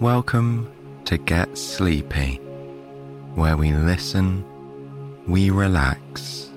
Welcome 0.00 0.72
to 1.04 1.18
Get 1.18 1.58
Sleepy, 1.58 2.36
where 3.34 3.58
we 3.58 3.72
listen, 3.72 4.46
we 5.28 5.50
relax, 5.50 6.48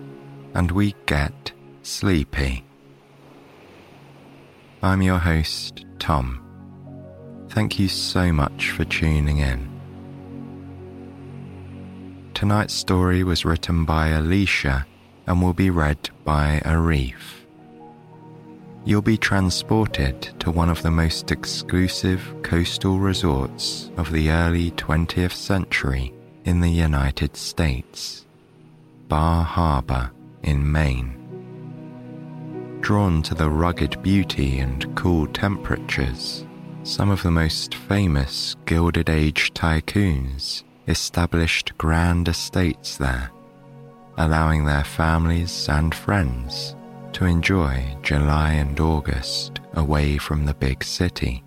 and 0.54 0.72
we 0.72 0.96
get 1.08 1.52
sleepy. 1.82 2.64
I'm 4.82 5.02
your 5.02 5.18
host, 5.18 5.86
Tom. 6.00 6.40
Thank 7.50 7.80
you 7.80 7.90
so 7.90 8.32
much 8.32 8.70
for 8.70 8.86
tuning 8.86 9.40
in. 9.40 9.70
Tonight's 12.34 12.74
story 12.74 13.26
was 13.26 13.44
written 13.44 13.84
by 13.84 14.08
Alicia 14.08 14.88
and 15.28 15.42
will 15.42 15.52
be 15.52 15.70
read 15.70 16.12
by 16.24 16.62
Arif. 16.64 17.43
You'll 18.86 19.02
be 19.02 19.18
transported 19.18 20.22
to 20.42 20.52
one 20.52 20.70
of 20.70 20.82
the 20.82 20.92
most 20.92 21.32
exclusive 21.32 22.36
coastal 22.44 23.00
resorts 23.00 23.90
of 23.96 24.12
the 24.12 24.30
early 24.30 24.72
20th 24.72 25.32
century 25.32 26.14
in 26.44 26.60
the 26.60 26.70
United 26.70 27.38
States, 27.38 28.26
Bar 29.08 29.46
Harbor 29.46 30.12
in 30.42 30.70
Maine. 30.70 31.18
Drawn 32.82 33.24
to 33.24 33.34
the 33.34 33.50
rugged 33.50 34.04
beauty 34.04 34.60
and 34.60 34.94
cool 34.98 35.28
temperatures, 35.28 36.46
some 36.84 37.10
of 37.10 37.24
the 37.24 37.32
most 37.32 37.76
famous 37.76 38.58
Gilded 38.66 39.10
Age 39.10 39.54
tycoons 39.54 40.64
established 40.90 41.78
grand 41.78 42.28
estates 42.28 42.98
there, 42.98 43.32
allowing 44.18 44.66
their 44.66 44.84
families 44.84 45.70
and 45.70 45.96
friends 45.96 46.76
to 47.14 47.26
enjoy 47.26 47.96
July 48.02 48.54
and 48.54 48.80
August 48.80 49.60
away 49.74 50.18
from 50.18 50.46
the 50.46 50.54
big 50.54 50.84
city. 50.84 51.44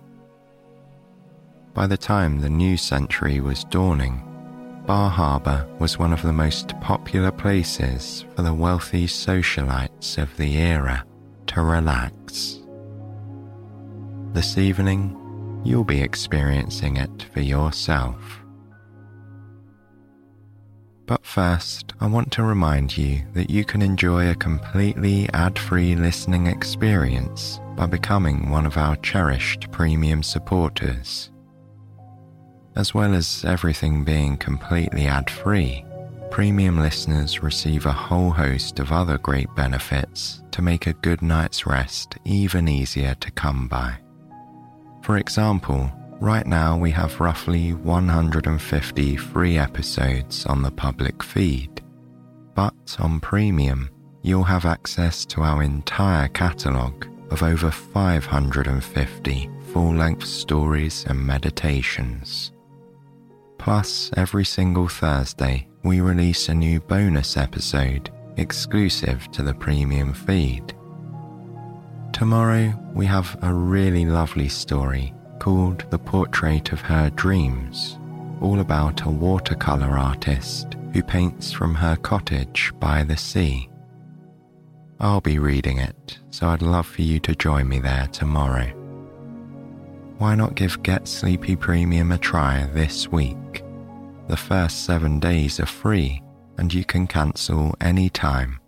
By 1.73 1.87
the 1.87 1.97
time 1.97 2.39
the 2.39 2.49
new 2.49 2.77
century 2.77 3.39
was 3.39 3.63
dawning, 3.65 4.23
Bar 4.85 5.09
Harbor 5.09 5.67
was 5.79 5.99
one 5.99 6.13
of 6.13 6.21
the 6.21 6.33
most 6.33 6.79
popular 6.79 7.31
places 7.31 8.25
for 8.35 8.41
the 8.41 8.53
wealthy 8.53 9.05
socialites 9.05 10.17
of 10.17 10.35
the 10.37 10.57
era 10.57 11.05
to 11.47 11.61
relax. 11.61 12.59
This 14.33 14.57
evening, 14.57 15.61
you'll 15.65 15.83
be 15.83 16.01
experiencing 16.01 16.97
it 16.97 17.27
for 17.33 17.41
yourself. 17.41 18.39
But 21.07 21.25
first, 21.25 21.93
I 22.01 22.05
want 22.05 22.33
to 22.33 22.43
remind 22.43 22.97
you 22.97 23.21
that 23.33 23.49
you 23.49 23.63
can 23.63 23.81
enjoy 23.81 24.29
a 24.29 24.35
completely 24.35 25.29
ad 25.29 25.57
free 25.57 25.95
listening 25.95 26.47
experience 26.47 27.61
by 27.77 27.85
becoming 27.85 28.49
one 28.49 28.65
of 28.65 28.75
our 28.75 28.97
cherished 28.97 29.71
premium 29.71 30.21
supporters. 30.21 31.31
As 32.75 32.93
well 32.93 33.13
as 33.13 33.45
everything 33.47 34.03
being 34.03 34.35
completely 34.35 35.07
ad 35.07 35.29
free, 35.29 35.85
premium 36.29 36.77
listeners 36.77 37.41
receive 37.41 37.85
a 37.85 37.91
whole 37.93 38.31
host 38.31 38.79
of 38.79 38.91
other 38.91 39.17
great 39.17 39.47
benefits 39.55 40.43
to 40.51 40.61
make 40.61 40.87
a 40.87 40.93
good 40.93 41.21
night's 41.21 41.65
rest 41.65 42.17
even 42.25 42.67
easier 42.67 43.15
to 43.15 43.31
come 43.31 43.69
by. 43.69 43.97
For 45.03 45.17
example, 45.17 45.89
Right 46.19 46.47
now, 46.47 46.75
we 46.75 46.89
have 46.91 47.19
roughly 47.19 47.73
150 47.73 49.17
free 49.17 49.57
episodes 49.59 50.47
on 50.47 50.63
the 50.63 50.71
public 50.71 51.21
feed, 51.21 51.83
but 52.55 52.97
on 52.99 53.19
Premium, 53.19 53.91
you'll 54.23 54.43
have 54.43 54.65
access 54.65 55.25
to 55.25 55.41
our 55.41 55.61
entire 55.61 56.27
catalogue 56.29 57.05
of 57.29 57.43
over 57.43 57.69
550 57.69 59.49
full 59.71 59.93
length 59.93 60.25
stories 60.25 61.05
and 61.07 61.19
meditations. 61.19 62.51
Plus, 63.59 64.09
every 64.17 64.45
single 64.45 64.87
Thursday, 64.87 65.67
we 65.83 66.01
release 66.01 66.49
a 66.49 66.53
new 66.55 66.79
bonus 66.79 67.37
episode 67.37 68.09
exclusive 68.37 69.29
to 69.31 69.43
the 69.43 69.53
Premium 69.53 70.13
feed. 70.13 70.73
Tomorrow, 72.11 72.73
we 72.95 73.05
have 73.05 73.37
a 73.43 73.53
really 73.53 74.05
lovely 74.05 74.49
story 74.49 75.13
called 75.39 75.85
The 75.89 75.99
Portrait 75.99 76.71
of 76.71 76.81
Her 76.81 77.09
Dreams, 77.11 77.97
all 78.41 78.59
about 78.59 79.05
a 79.05 79.09
watercolour 79.09 79.97
artist 79.97 80.75
who 80.93 81.03
paints 81.03 81.51
from 81.51 81.75
her 81.75 81.95
cottage 81.95 82.73
by 82.79 83.03
the 83.03 83.17
sea. 83.17 83.69
I'll 84.99 85.21
be 85.21 85.39
reading 85.39 85.77
it, 85.77 86.19
so 86.31 86.47
I'd 86.47 86.61
love 86.61 86.87
for 86.87 87.01
you 87.01 87.19
to 87.21 87.35
join 87.35 87.69
me 87.69 87.79
there 87.79 88.07
tomorrow. 88.07 88.67
Why 90.17 90.33
not 90.33 90.55
give 90.55 90.81
Get 90.81 91.07
Sleepy 91.07 91.55
Premium 91.55 92.11
a 92.11 92.17
try 92.17 92.65
this 92.73 93.11
week? 93.11 93.63
The 94.27 94.37
first 94.37 94.85
seven 94.85 95.19
days 95.19 95.59
are 95.59 95.67
free 95.67 96.23
and 96.57 96.73
you 96.73 96.83
can 96.83 97.07
cancel 97.07 97.75
any 97.81 98.09
time. 98.09 98.59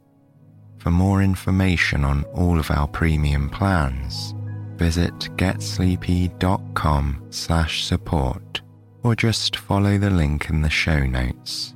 For 0.78 0.92
more 0.92 1.22
information 1.22 2.06
on 2.06 2.24
all 2.36 2.60
of 2.60 2.72
our 2.72 2.88
premium 2.88 3.50
plans, 3.50 4.34
visit 4.80 5.14
getsleepy.com 5.36 7.28
slash 7.30 7.84
support 7.84 8.62
or 9.04 9.14
just 9.14 9.58
follow 9.58 9.98
the 9.98 10.10
link 10.10 10.50
in 10.50 10.62
the 10.62 10.70
show 10.70 11.06
notes. 11.06 11.76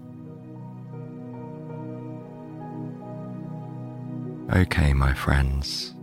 Okay, 4.56 4.94
my 4.94 5.13
friends, 5.13 5.96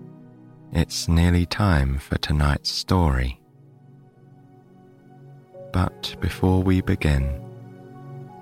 it's 0.72 1.08
nearly 1.08 1.46
time 1.46 1.98
for 1.98 2.18
tonight's 2.18 2.70
story. 2.70 3.40
But 5.72 6.14
before 6.20 6.62
we 6.62 6.82
begin, 6.82 7.40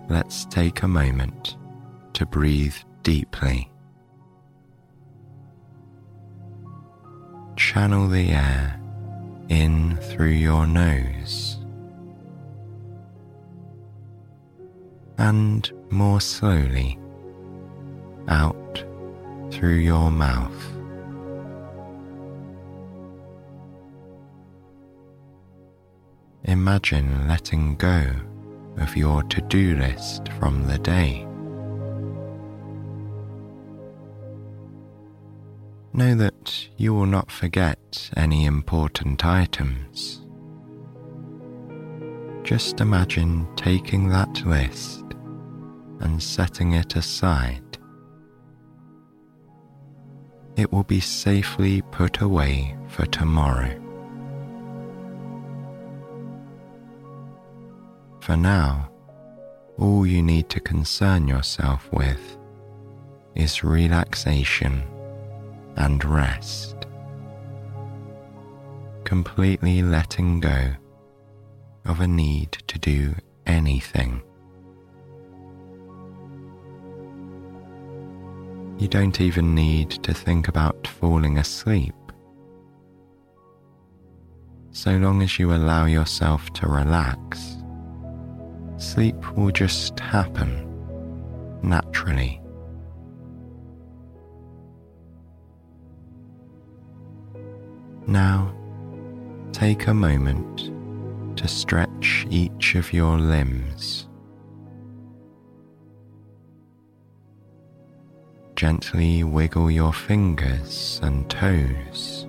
let's 0.08 0.47
take 0.47 0.82
a 0.82 0.88
moment 0.88 1.56
to 2.14 2.26
breathe 2.26 2.76
deeply. 3.04 3.70
Channel 7.58 8.06
the 8.06 8.30
air 8.30 8.80
in 9.48 9.96
through 9.96 10.28
your 10.28 10.64
nose 10.64 11.58
and 15.19 15.72
more 15.91 16.20
slowly 16.20 16.97
out 18.28 18.84
through 19.50 19.74
your 19.74 20.08
mouth. 20.08 20.54
Imagine 26.44 27.26
letting 27.26 27.74
go 27.74 28.08
of 28.76 28.97
your 28.97 29.24
to 29.24 29.41
do 29.42 29.76
list 29.76 30.28
from 30.38 30.64
the 30.68 30.78
day. 30.78 31.28
Know 35.98 36.14
that 36.14 36.69
you 36.76 36.94
will 36.94 37.06
not 37.06 37.28
forget 37.28 38.09
any 38.16 38.44
important 38.44 39.26
items. 39.26 40.20
Just 42.44 42.81
imagine 42.81 43.48
taking 43.56 44.09
that 44.09 44.47
list 44.47 45.03
and 45.98 46.22
setting 46.22 46.74
it 46.74 46.95
aside. 46.95 47.78
It 50.56 50.72
will 50.72 50.84
be 50.84 51.00
safely 51.00 51.83
put 51.91 52.21
away 52.21 52.77
for 52.86 53.04
tomorrow. 53.06 53.74
For 58.21 58.36
now, 58.36 58.89
all 59.78 60.06
you 60.06 60.22
need 60.22 60.48
to 60.50 60.60
concern 60.60 61.27
yourself 61.27 61.89
with 61.92 62.39
is 63.34 63.65
relaxation 63.65 64.84
and 65.78 66.04
rest, 66.04 66.86
completely 69.04 69.80
letting 69.83 70.41
go 70.41 70.72
of 71.86 72.01
a 72.01 72.07
need 72.07 72.53
to 72.66 72.78
do 72.78 73.15
anything. 73.47 74.22
You 78.78 78.86
don't 78.86 79.21
even 79.21 79.54
need 79.54 79.91
to 80.04 80.13
think 80.13 80.47
about 80.47 80.86
falling 80.86 81.39
asleep. 81.39 81.95
So 84.71 84.92
long 84.98 85.22
as 85.22 85.39
you 85.39 85.53
allow 85.53 85.86
yourself 85.86 86.53
to 86.53 86.69
relax 86.69 87.59
sleep 88.78 89.36
will 89.36 89.51
just 89.51 89.98
happen 90.01 90.65
naturally. 91.63 92.41
Now, 98.09 98.55
take 99.53 99.87
a 99.87 99.93
moment 99.93 100.72
to 101.37 101.47
stretch 101.47 102.27
each 102.31 102.75
of 102.75 102.91
your 102.91 103.19
limbs. 103.19 104.09
Gently 108.57 109.25
wiggle 109.25 109.71
your 109.71 109.93
fingers 109.93 111.01
and 111.03 111.28
toes. 111.28 112.27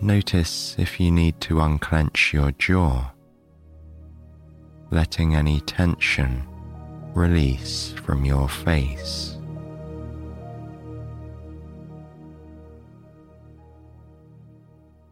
Notice 0.00 0.76
if 0.78 1.00
you 1.00 1.10
need 1.10 1.40
to 1.40 1.60
unclench 1.60 2.32
your 2.32 2.52
jaw, 2.52 3.10
letting 4.92 5.34
any 5.34 5.62
tension 5.62 6.46
release 7.12 7.92
from 8.04 8.24
your 8.24 8.48
face. 8.48 9.37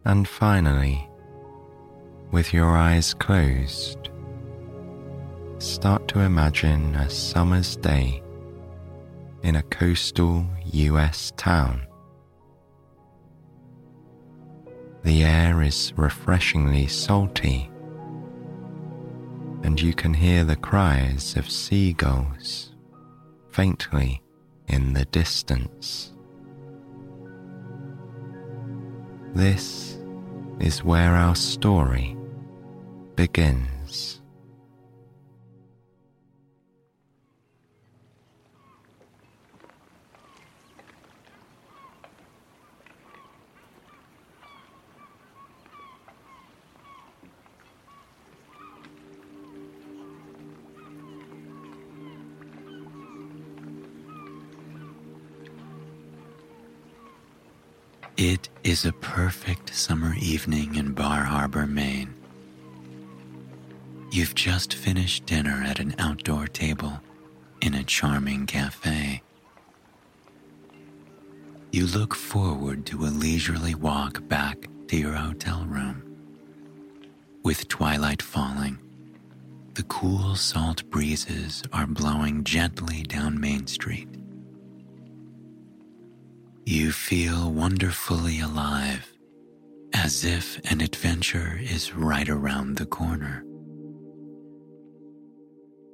And 0.06 0.28
finally, 0.28 1.10
with 2.30 2.54
your 2.54 2.76
eyes 2.76 3.12
closed, 3.12 4.08
start 5.58 6.06
to 6.06 6.20
imagine 6.20 6.94
a 6.94 7.10
summer's 7.10 7.74
day 7.74 8.22
in 9.42 9.56
a 9.56 9.64
coastal 9.64 10.46
US 10.66 11.32
town. 11.36 11.84
The 15.02 15.24
air 15.24 15.60
is 15.60 15.92
refreshingly 15.96 16.86
salty, 16.86 17.68
and 19.64 19.80
you 19.80 19.92
can 19.92 20.14
hear 20.14 20.44
the 20.44 20.54
cries 20.54 21.36
of 21.36 21.50
seagulls 21.50 22.72
faintly 23.50 24.22
in 24.68 24.92
the 24.92 25.06
distance. 25.06 26.12
This 29.34 29.95
is 30.60 30.84
where 30.84 31.14
our 31.14 31.34
story 31.34 32.16
begins. 33.14 34.20
It 58.28 58.48
is 58.64 58.84
a 58.84 58.92
perfect 58.92 59.72
summer 59.72 60.16
evening 60.18 60.74
in 60.74 60.94
Bar 60.94 61.22
Harbor, 61.22 61.64
Maine. 61.64 62.12
You've 64.10 64.34
just 64.34 64.74
finished 64.74 65.26
dinner 65.26 65.62
at 65.64 65.78
an 65.78 65.94
outdoor 66.00 66.48
table 66.48 67.00
in 67.62 67.72
a 67.74 67.84
charming 67.84 68.46
cafe. 68.46 69.22
You 71.70 71.86
look 71.86 72.16
forward 72.16 72.84
to 72.86 73.04
a 73.04 73.14
leisurely 73.14 73.76
walk 73.76 74.26
back 74.26 74.66
to 74.88 74.96
your 74.96 75.14
hotel 75.14 75.64
room. 75.64 76.02
With 77.44 77.68
twilight 77.68 78.22
falling, 78.22 78.80
the 79.74 79.84
cool 79.84 80.34
salt 80.34 80.82
breezes 80.90 81.62
are 81.72 81.86
blowing 81.86 82.42
gently 82.42 83.04
down 83.04 83.40
Main 83.40 83.68
Street. 83.68 84.15
You 86.68 86.90
feel 86.90 87.52
wonderfully 87.52 88.40
alive, 88.40 89.12
as 89.94 90.24
if 90.24 90.58
an 90.68 90.80
adventure 90.80 91.60
is 91.62 91.94
right 91.94 92.28
around 92.28 92.74
the 92.74 92.86
corner. 92.86 93.44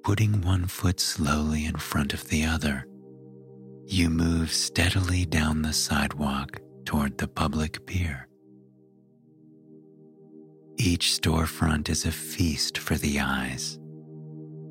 Putting 0.02 0.40
one 0.40 0.64
foot 0.64 0.98
slowly 0.98 1.66
in 1.66 1.76
front 1.76 2.14
of 2.14 2.26
the 2.30 2.46
other, 2.46 2.86
you 3.86 4.08
move 4.08 4.50
steadily 4.50 5.26
down 5.26 5.60
the 5.60 5.74
sidewalk 5.74 6.58
toward 6.86 7.18
the 7.18 7.28
public 7.28 7.84
pier. 7.84 8.26
Each 10.78 11.20
storefront 11.20 11.90
is 11.90 12.06
a 12.06 12.10
feast 12.10 12.78
for 12.78 12.94
the 12.94 13.20
eyes, 13.20 13.78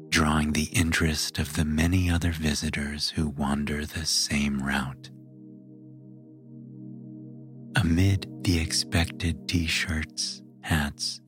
drawing 0.09 0.53
the 0.53 0.71
interest 0.73 1.37
of 1.37 1.55
the 1.55 1.65
many 1.65 2.09
other 2.09 2.31
visitors 2.31 3.11
who 3.11 3.29
wander 3.29 3.85
the 3.85 4.07
same 4.07 4.63
route. 4.63 5.11
Amid 7.81 8.27
the 8.43 8.59
expected 8.59 9.47
t 9.47 9.65
shirts, 9.65 10.43
hats, 10.61 11.19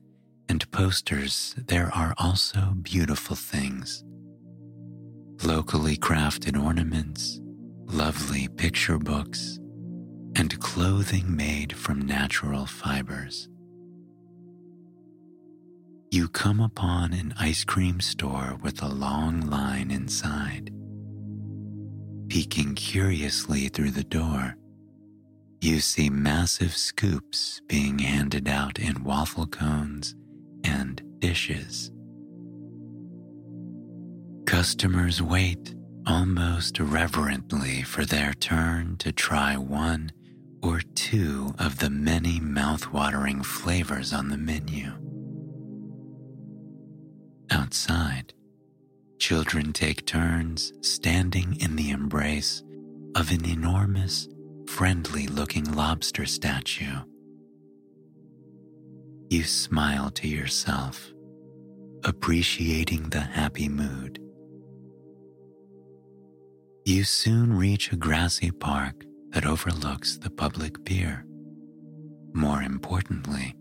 and 0.48 0.70
posters, 0.70 1.52
there 1.66 1.90
are 1.92 2.14
also 2.16 2.74
beautiful 2.80 3.34
things. 3.34 4.04
Locally 5.42 5.96
crafted 5.96 6.56
ornaments, 6.56 7.40
lovely 7.86 8.46
picture 8.46 8.98
books, 8.98 9.58
and 10.36 10.60
clothing 10.60 11.34
made 11.34 11.72
from 11.76 12.06
natural 12.06 12.66
fibers. 12.66 13.48
You 16.12 16.28
come 16.28 16.60
upon 16.60 17.12
an 17.14 17.34
ice 17.36 17.64
cream 17.64 17.98
store 17.98 18.60
with 18.62 18.80
a 18.80 18.88
long 18.88 19.40
line 19.50 19.90
inside. 19.90 20.70
Peeking 22.28 22.76
curiously 22.76 23.66
through 23.66 23.90
the 23.90 24.04
door, 24.04 24.56
you 25.64 25.80
see 25.80 26.10
massive 26.10 26.76
scoops 26.76 27.62
being 27.68 27.98
handed 27.98 28.46
out 28.46 28.78
in 28.78 29.02
waffle 29.02 29.46
cones 29.46 30.14
and 30.62 31.02
dishes. 31.20 31.90
Customers 34.44 35.22
wait 35.22 35.74
almost 36.06 36.78
reverently 36.78 37.82
for 37.82 38.04
their 38.04 38.34
turn 38.34 38.96
to 38.98 39.10
try 39.10 39.56
one 39.56 40.12
or 40.62 40.82
two 40.94 41.54
of 41.58 41.78
the 41.78 41.88
many 41.88 42.38
mouth-watering 42.38 43.42
flavors 43.42 44.12
on 44.12 44.28
the 44.28 44.36
menu. 44.36 44.92
Outside, 47.50 48.34
children 49.18 49.72
take 49.72 50.04
turns 50.04 50.74
standing 50.82 51.58
in 51.58 51.76
the 51.76 51.88
embrace 51.90 52.62
of 53.14 53.30
an 53.30 53.46
enormous 53.46 54.28
friendly 54.68 55.26
looking 55.26 55.72
lobster 55.72 56.26
statue. 56.26 57.00
You 59.30 59.44
smile 59.44 60.10
to 60.10 60.28
yourself, 60.28 61.12
appreciating 62.04 63.10
the 63.10 63.20
happy 63.20 63.68
mood. 63.68 64.20
You 66.84 67.04
soon 67.04 67.56
reach 67.56 67.92
a 67.92 67.96
grassy 67.96 68.50
park 68.50 69.04
that 69.30 69.46
overlooks 69.46 70.18
the 70.18 70.30
public 70.30 70.84
pier. 70.84 71.24
More 72.32 72.62
importantly, 72.62 73.56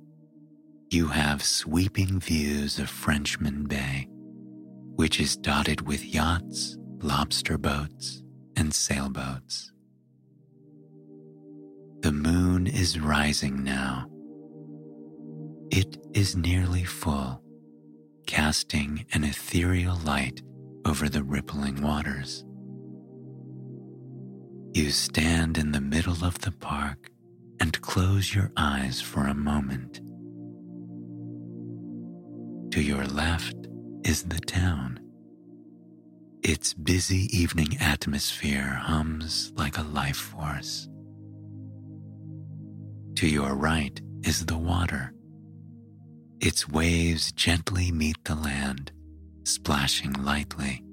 you 0.90 1.08
have 1.08 1.44
sweeping 1.44 2.20
views 2.20 2.78
of 2.78 2.90
Frenchman 2.90 3.66
Bay, 3.66 4.08
which 4.96 5.20
is 5.20 5.36
dotted 5.36 5.88
with 5.88 6.06
yachts, 6.06 6.78
lobster 7.02 7.58
boats, 7.58 8.22
and 8.56 8.74
sailboats. 8.74 9.73
Is 12.74 13.00
rising 13.00 13.64
now. 13.64 14.08
It 15.70 15.98
is 16.14 16.36
nearly 16.36 16.84
full, 16.84 17.42
casting 18.26 19.06
an 19.14 19.24
ethereal 19.24 19.98
light 20.04 20.42
over 20.86 21.08
the 21.08 21.24
rippling 21.24 21.82
waters. 21.82 22.44
You 24.74 24.90
stand 24.90 25.58
in 25.58 25.72
the 25.72 25.82
middle 25.82 26.26
of 26.26 26.40
the 26.40 26.52
park 26.52 27.12
and 27.60 27.80
close 27.82 28.34
your 28.34 28.52
eyes 28.58 29.00
for 29.00 29.28
a 29.28 29.36
moment. 29.36 30.02
To 32.74 32.82
your 32.82 33.06
left 33.06 33.56
is 34.04 34.24
the 34.24 34.40
town. 34.40 35.00
Its 36.42 36.74
busy 36.74 37.30
evening 37.38 37.78
atmosphere 37.80 38.80
hums 38.82 39.54
like 39.56 39.78
a 39.78 39.84
life 39.84 40.18
force. 40.18 40.90
To 43.16 43.28
your 43.28 43.56
right 43.56 44.00
is 44.24 44.46
the 44.46 44.58
water. 44.58 45.14
Its 46.40 46.68
waves 46.68 47.32
gently 47.32 47.92
meet 47.92 48.18
the 48.26 48.36
land, 48.36 48.92
splashing 49.44 50.14
lightly. 50.14 50.84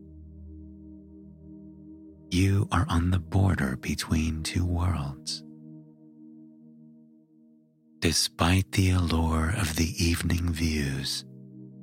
You 2.30 2.68
are 2.70 2.86
on 2.88 3.10
the 3.10 3.18
border 3.18 3.76
between 3.76 4.42
two 4.42 4.64
worlds. 4.64 5.42
Despite 8.00 8.70
the 8.72 8.90
allure 8.90 9.52
of 9.58 9.76
the 9.76 9.92
evening 9.98 10.52
views, 10.52 11.24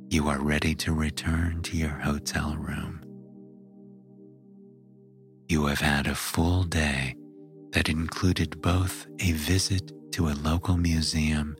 you 0.09 0.29
are 0.29 0.39
ready 0.39 0.73
to 0.75 0.93
return 0.93 1.61
to 1.63 1.75
your 1.75 1.89
hotel 1.89 2.55
room. 2.55 3.03
You 5.49 5.65
have 5.65 5.81
had 5.81 6.07
a 6.07 6.15
full 6.15 6.63
day 6.63 7.15
that 7.71 7.89
included 7.89 8.61
both 8.61 9.05
a 9.19 9.33
visit 9.33 9.91
to 10.11 10.29
a 10.29 10.39
local 10.43 10.77
museum 10.77 11.55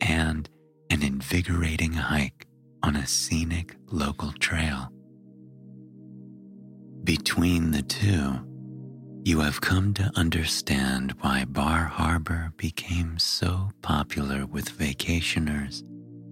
and 0.00 0.48
an 0.90 1.02
invigorating 1.02 1.92
hike 1.92 2.46
on 2.82 2.96
a 2.96 3.06
scenic 3.06 3.76
local 3.90 4.32
trail. 4.32 4.88
Between 7.04 7.70
the 7.70 7.82
two, 7.82 8.40
you 9.24 9.40
have 9.40 9.60
come 9.60 9.94
to 9.94 10.10
understand 10.16 11.14
why 11.20 11.44
Bar 11.44 11.84
Harbor 11.84 12.52
became 12.56 13.18
so 13.18 13.70
popular 13.80 14.46
with 14.46 14.76
vacationers 14.76 15.82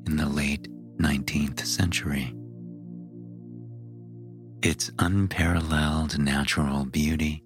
in 0.07 0.17
the 0.17 0.29
late 0.29 0.69
19th 0.99 1.65
century. 1.65 2.35
Its 4.63 4.91
unparalleled 4.99 6.19
natural 6.19 6.85
beauty 6.85 7.43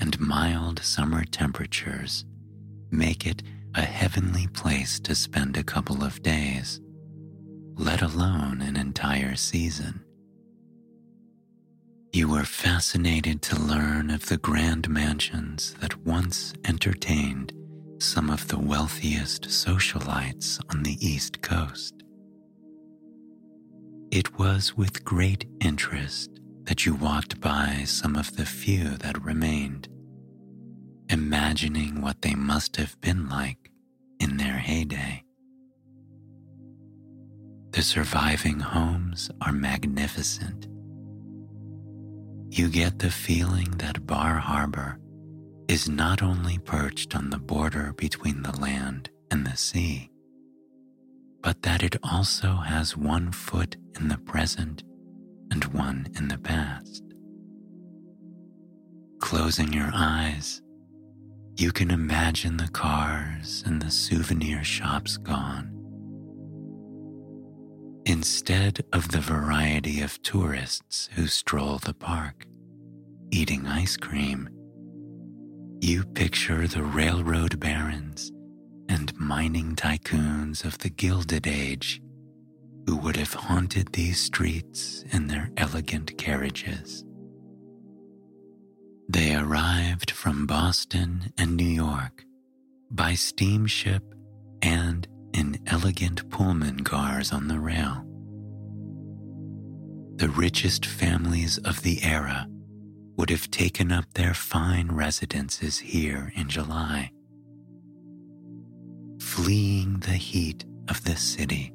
and 0.00 0.18
mild 0.20 0.80
summer 0.80 1.24
temperatures 1.24 2.24
make 2.90 3.26
it 3.26 3.42
a 3.74 3.82
heavenly 3.82 4.46
place 4.48 4.98
to 5.00 5.14
spend 5.14 5.56
a 5.56 5.62
couple 5.62 6.02
of 6.02 6.22
days, 6.22 6.80
let 7.74 8.02
alone 8.02 8.60
an 8.60 8.76
entire 8.76 9.36
season. 9.36 10.00
You 12.12 12.28
were 12.30 12.44
fascinated 12.44 13.42
to 13.42 13.60
learn 13.60 14.10
of 14.10 14.26
the 14.26 14.38
grand 14.38 14.88
mansions 14.88 15.74
that 15.80 16.04
once 16.06 16.54
entertained 16.64 17.52
some 17.98 18.30
of 18.30 18.48
the 18.48 18.58
wealthiest 18.58 19.42
socialites 19.42 20.60
on 20.70 20.82
the 20.82 20.96
East 21.06 21.42
Coast. 21.42 21.94
It 24.10 24.38
was 24.38 24.76
with 24.76 25.04
great 25.04 25.44
interest 25.60 26.40
that 26.64 26.86
you 26.86 26.94
walked 26.94 27.40
by 27.40 27.82
some 27.84 28.16
of 28.16 28.36
the 28.36 28.46
few 28.46 28.96
that 28.98 29.22
remained, 29.22 29.88
imagining 31.08 32.00
what 32.00 32.22
they 32.22 32.34
must 32.34 32.76
have 32.76 33.00
been 33.00 33.28
like 33.28 33.70
in 34.20 34.36
their 34.36 34.58
heyday. 34.58 35.24
The 37.72 37.82
surviving 37.82 38.60
homes 38.60 39.30
are 39.40 39.52
magnificent 39.52 40.68
you 42.50 42.68
get 42.68 42.98
the 42.98 43.10
feeling 43.10 43.70
that 43.78 44.06
Bar 44.06 44.36
Harbor 44.36 44.98
is 45.68 45.88
not 45.88 46.22
only 46.22 46.58
perched 46.58 47.14
on 47.14 47.30
the 47.30 47.38
border 47.38 47.92
between 47.96 48.42
the 48.42 48.58
land 48.58 49.10
and 49.30 49.46
the 49.46 49.56
sea, 49.56 50.10
but 51.42 51.62
that 51.62 51.82
it 51.82 51.96
also 52.02 52.54
has 52.54 52.96
one 52.96 53.32
foot 53.32 53.76
in 54.00 54.08
the 54.08 54.18
present 54.18 54.82
and 55.50 55.64
one 55.66 56.06
in 56.16 56.28
the 56.28 56.38
past. 56.38 57.04
Closing 59.20 59.72
your 59.72 59.90
eyes, 59.92 60.62
you 61.58 61.72
can 61.72 61.90
imagine 61.90 62.56
the 62.56 62.68
cars 62.68 63.64
and 63.66 63.82
the 63.82 63.90
souvenir 63.90 64.62
shops 64.62 65.16
gone. 65.16 65.74
Instead 68.06 68.80
of 68.92 69.08
the 69.08 69.20
variety 69.20 70.00
of 70.00 70.22
tourists 70.22 71.10
who 71.14 71.26
stroll 71.26 71.78
the 71.78 71.92
park, 71.92 72.46
eating 73.32 73.66
ice 73.66 73.96
cream, 73.96 74.48
you 75.80 76.04
picture 76.04 76.68
the 76.68 76.84
railroad 76.84 77.58
barons 77.58 78.30
and 78.88 79.12
mining 79.18 79.74
tycoons 79.74 80.64
of 80.64 80.78
the 80.78 80.90
Gilded 80.90 81.48
Age 81.48 82.00
who 82.86 82.96
would 82.98 83.16
have 83.16 83.34
haunted 83.34 83.92
these 83.92 84.20
streets 84.20 85.04
in 85.10 85.26
their 85.26 85.50
elegant 85.56 86.16
carriages. 86.18 87.04
They 89.10 89.34
arrived 89.34 90.10
from 90.10 90.46
Boston 90.46 91.32
and 91.38 91.56
New 91.56 91.64
York 91.64 92.26
by 92.90 93.14
steamship 93.14 94.02
and 94.60 95.08
in 95.32 95.58
elegant 95.66 96.28
Pullman 96.28 96.84
cars 96.84 97.32
on 97.32 97.48
the 97.48 97.58
rail. 97.58 98.04
The 100.16 100.28
richest 100.28 100.84
families 100.84 101.56
of 101.58 101.82
the 101.82 102.02
era 102.02 102.48
would 103.16 103.30
have 103.30 103.50
taken 103.50 103.92
up 103.92 104.04
their 104.12 104.34
fine 104.34 104.92
residences 104.92 105.78
here 105.78 106.30
in 106.36 106.50
July. 106.50 107.10
Fleeing 109.22 110.00
the 110.00 110.12
heat 110.12 110.66
of 110.88 111.02
the 111.04 111.16
city, 111.16 111.72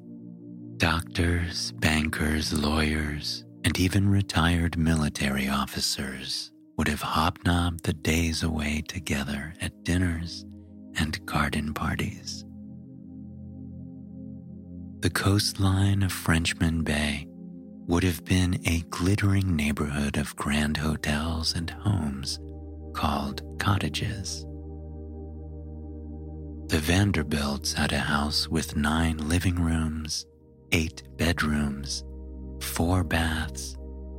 doctors, 0.77 1.71
bankers, 1.73 2.53
lawyers, 2.53 3.43
and 3.63 3.79
even 3.79 4.07
retired 4.07 4.77
military 4.77 5.47
officers 5.49 6.52
would 6.83 6.89
have 6.89 7.01
hobnobbed 7.01 7.85
the 7.85 7.93
days 7.93 8.43
away 8.43 8.83
together 8.89 9.53
at 9.61 9.85
dinners 9.85 10.45
and 10.97 11.25
garden 11.25 11.73
parties. 11.73 12.43
The 14.99 15.09
coastline 15.09 16.03
of 16.03 16.11
Frenchman 16.11 16.83
Bay 16.83 17.25
would 17.87 18.03
have 18.03 18.25
been 18.25 18.59
a 18.65 18.81
glittering 18.89 19.55
neighborhood 19.55 20.17
of 20.17 20.35
grand 20.35 20.75
hotels 20.75 21.55
and 21.55 21.69
homes 21.69 22.37
called 22.91 23.43
cottages. 23.59 24.45
The 26.67 26.79
Vanderbilts 26.79 27.71
had 27.71 27.93
a 27.93 27.99
house 27.99 28.49
with 28.49 28.75
nine 28.75 29.29
living 29.29 29.55
rooms, 29.55 30.25
eight 30.73 31.01
bedrooms, 31.15 32.03
four 32.59 33.05
baths, 33.05 33.77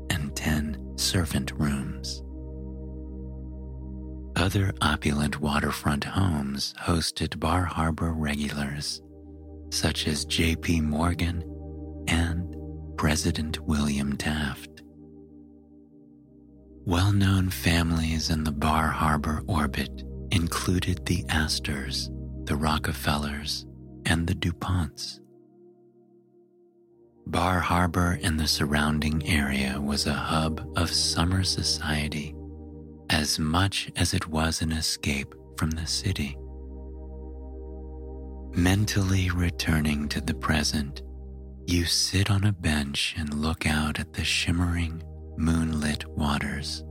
and 0.08 0.34
ten 0.34 0.78
servant 0.96 1.52
rooms. 1.58 2.22
Other 4.36 4.74
opulent 4.80 5.40
waterfront 5.40 6.04
homes 6.04 6.74
hosted 6.80 7.38
Bar 7.38 7.64
Harbor 7.64 8.12
regulars, 8.12 9.00
such 9.70 10.08
as 10.08 10.24
J.P. 10.24 10.80
Morgan 10.80 11.44
and 12.08 12.56
President 12.96 13.60
William 13.60 14.16
Taft. 14.16 14.82
Well 16.84 17.12
known 17.12 17.48
families 17.48 18.28
in 18.28 18.44
the 18.44 18.52
Bar 18.52 18.88
Harbor 18.88 19.42
orbit 19.46 20.02
included 20.32 21.06
the 21.06 21.24
Astors, 21.28 22.10
the 22.44 22.56
Rockefellers, 22.56 23.66
and 24.04 24.26
the 24.26 24.34
DuPonts. 24.34 25.20
Bar 27.26 27.60
Harbor 27.60 28.18
and 28.22 28.38
the 28.38 28.48
surrounding 28.48 29.26
area 29.26 29.80
was 29.80 30.06
a 30.06 30.12
hub 30.12 30.70
of 30.76 30.90
summer 30.90 31.44
society 31.44 32.34
as 33.10 33.38
much 33.38 33.90
as 33.96 34.14
it 34.14 34.28
was 34.28 34.62
an 34.62 34.72
escape 34.72 35.34
from 35.56 35.70
the 35.70 35.86
city. 35.86 36.36
Mentally 38.52 39.30
returning 39.30 40.08
to 40.08 40.20
the 40.20 40.34
present, 40.34 41.02
you 41.66 41.84
sit 41.84 42.30
on 42.30 42.44
a 42.44 42.52
bench 42.52 43.14
and 43.18 43.34
look 43.34 43.66
out 43.66 43.98
at 43.98 44.12
the 44.12 44.24
shimmering, 44.24 45.02
moonlit 45.36 46.06
waters. 46.10 46.84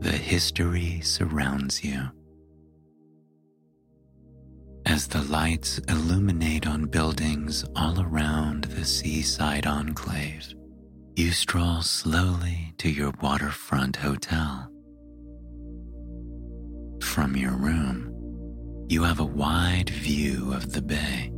The 0.00 0.12
history 0.12 1.00
surrounds 1.00 1.82
you. 1.82 2.10
As 4.86 5.08
the 5.08 5.22
lights 5.22 5.78
illuminate 5.88 6.66
on 6.66 6.84
buildings 6.84 7.64
all 7.74 8.00
around 8.00 8.64
the 8.64 8.84
seaside 8.84 9.66
enclave, 9.66 10.54
you 11.16 11.30
stroll 11.30 11.80
slowly 11.80 12.74
to 12.78 12.90
your 12.90 13.12
waterfront 13.22 13.96
hotel. 13.96 14.68
From 17.02 17.36
your 17.36 17.52
room, 17.52 18.10
you 18.88 19.04
have 19.04 19.20
a 19.20 19.24
wide 19.24 19.90
view 19.90 20.52
of 20.52 20.72
the 20.72 20.82
bay. 20.82 21.30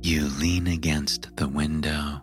You 0.00 0.28
lean 0.40 0.66
against 0.66 1.36
the 1.36 1.48
window 1.48 2.20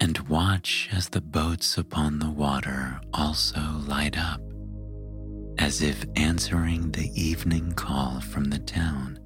and 0.00 0.18
watch 0.28 0.88
as 0.90 1.10
the 1.10 1.20
boats 1.20 1.76
upon 1.76 2.18
the 2.18 2.30
water 2.30 2.98
also 3.12 3.60
light 3.86 4.16
up, 4.16 4.40
as 5.58 5.82
if 5.82 6.06
answering 6.16 6.92
the 6.92 7.10
evening 7.14 7.72
call 7.72 8.20
from 8.20 8.44
the 8.44 8.60
town. 8.60 9.18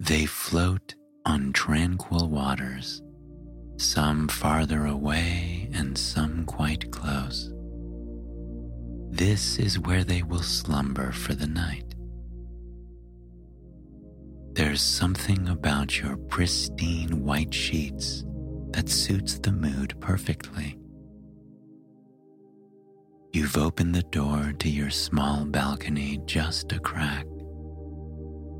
They 0.00 0.24
float 0.24 0.94
on 1.26 1.52
tranquil 1.52 2.28
waters, 2.28 3.01
some 3.82 4.28
farther 4.28 4.86
away 4.86 5.68
and 5.74 5.98
some 5.98 6.44
quite 6.44 6.90
close. 6.92 7.52
This 9.10 9.58
is 9.58 9.78
where 9.78 10.04
they 10.04 10.22
will 10.22 10.42
slumber 10.42 11.12
for 11.12 11.34
the 11.34 11.46
night. 11.46 11.94
There's 14.52 14.80
something 14.80 15.48
about 15.48 15.98
your 15.98 16.16
pristine 16.16 17.24
white 17.24 17.52
sheets 17.52 18.24
that 18.70 18.88
suits 18.88 19.38
the 19.38 19.52
mood 19.52 19.98
perfectly. 20.00 20.78
You've 23.32 23.56
opened 23.56 23.94
the 23.94 24.02
door 24.04 24.52
to 24.58 24.68
your 24.68 24.90
small 24.90 25.44
balcony 25.44 26.20
just 26.26 26.72
a 26.72 26.78
crack, 26.78 27.26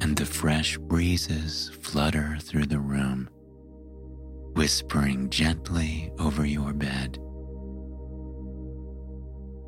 and 0.01 0.17
the 0.17 0.27
fresh 0.27 0.79
breezes 0.79 1.71
flutter 1.81 2.39
through 2.41 2.67
the 2.67 2.81
room, 2.81 3.29
whispering 4.55 5.31
gently 5.31 6.13
over 6.19 6.45
your 6.45 6.73
bed. 6.73 7.19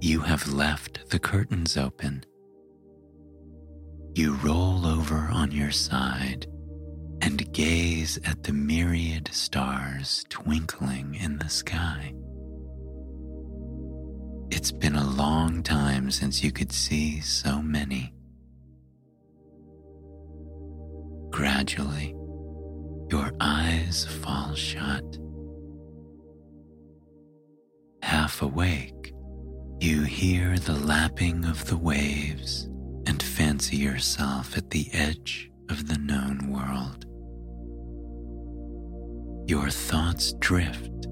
You 0.01 0.21
have 0.21 0.53
left 0.53 1.09
the 1.11 1.19
curtains 1.19 1.77
open. 1.77 2.25
You 4.15 4.35
roll 4.35 4.87
over 4.87 5.29
on 5.33 5.51
your 5.51 5.71
side 5.71 6.47
and 7.23 7.53
gaze 7.53 8.19
at 8.25 8.43
the 8.43 8.53
myriad 8.53 9.31
stars 9.33 10.25
twinkling 10.29 11.15
in 11.15 11.39
the 11.39 11.49
sky. 11.49 12.13
It's 14.51 14.71
been 14.71 14.95
a 14.95 15.11
long 15.11 15.63
time 15.63 16.11
since 16.11 16.45
you 16.45 16.53
could 16.53 16.71
see 16.71 17.21
so 17.21 17.63
many. 17.63 18.13
Gradually, 21.31 22.15
your 23.15 23.31
eyes 23.39 24.07
fall 24.23 24.53
shut. 24.57 25.05
Half 28.03 28.43
awake, 28.43 29.15
you 29.79 30.03
hear 30.03 30.59
the 30.59 30.75
lapping 30.75 31.45
of 31.45 31.65
the 31.67 31.77
waves 31.77 32.69
and 33.07 33.23
fancy 33.23 33.77
yourself 33.77 34.57
at 34.57 34.71
the 34.71 34.89
edge 34.93 35.49
of 35.71 35.87
the 35.87 35.97
known 35.99 36.51
world. 36.51 37.07
Your 39.49 39.71
thoughts 39.71 40.33
drift 40.41 41.07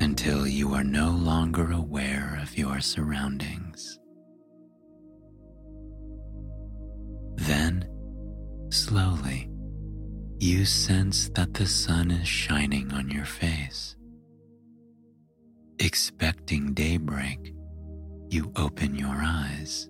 until 0.00 0.46
you 0.46 0.74
are 0.74 0.84
no 0.84 1.12
longer 1.12 1.72
aware 1.72 2.38
of 2.42 2.58
your 2.58 2.80
surroundings. 2.80 3.98
Then, 7.36 7.88
slowly, 8.70 9.48
you 10.42 10.64
sense 10.64 11.28
that 11.36 11.54
the 11.54 11.64
sun 11.64 12.10
is 12.10 12.26
shining 12.26 12.90
on 12.90 13.08
your 13.08 13.24
face. 13.24 13.94
Expecting 15.78 16.74
daybreak, 16.74 17.54
you 18.28 18.50
open 18.56 18.96
your 18.96 19.14
eyes. 19.22 19.88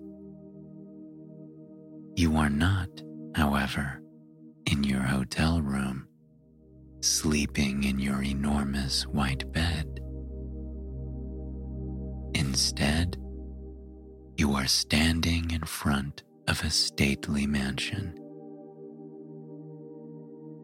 You 2.15 2.37
are 2.37 2.51
not, 2.51 2.87
however, 3.35 3.99
in 4.69 4.83
your 4.83 5.01
hotel 5.01 5.59
room, 5.59 6.07
sleeping 7.01 7.83
in 7.83 7.97
your 7.97 8.21
enormous 8.21 9.07
white 9.07 9.51
bed. 9.51 10.01
Instead, 12.35 13.17
you 14.37 14.53
are 14.53 14.67
standing 14.67 15.49
in 15.49 15.63
front 15.63 16.21
of 16.47 16.63
a 16.63 16.69
stately 16.69 17.47
mansion. 17.47 18.22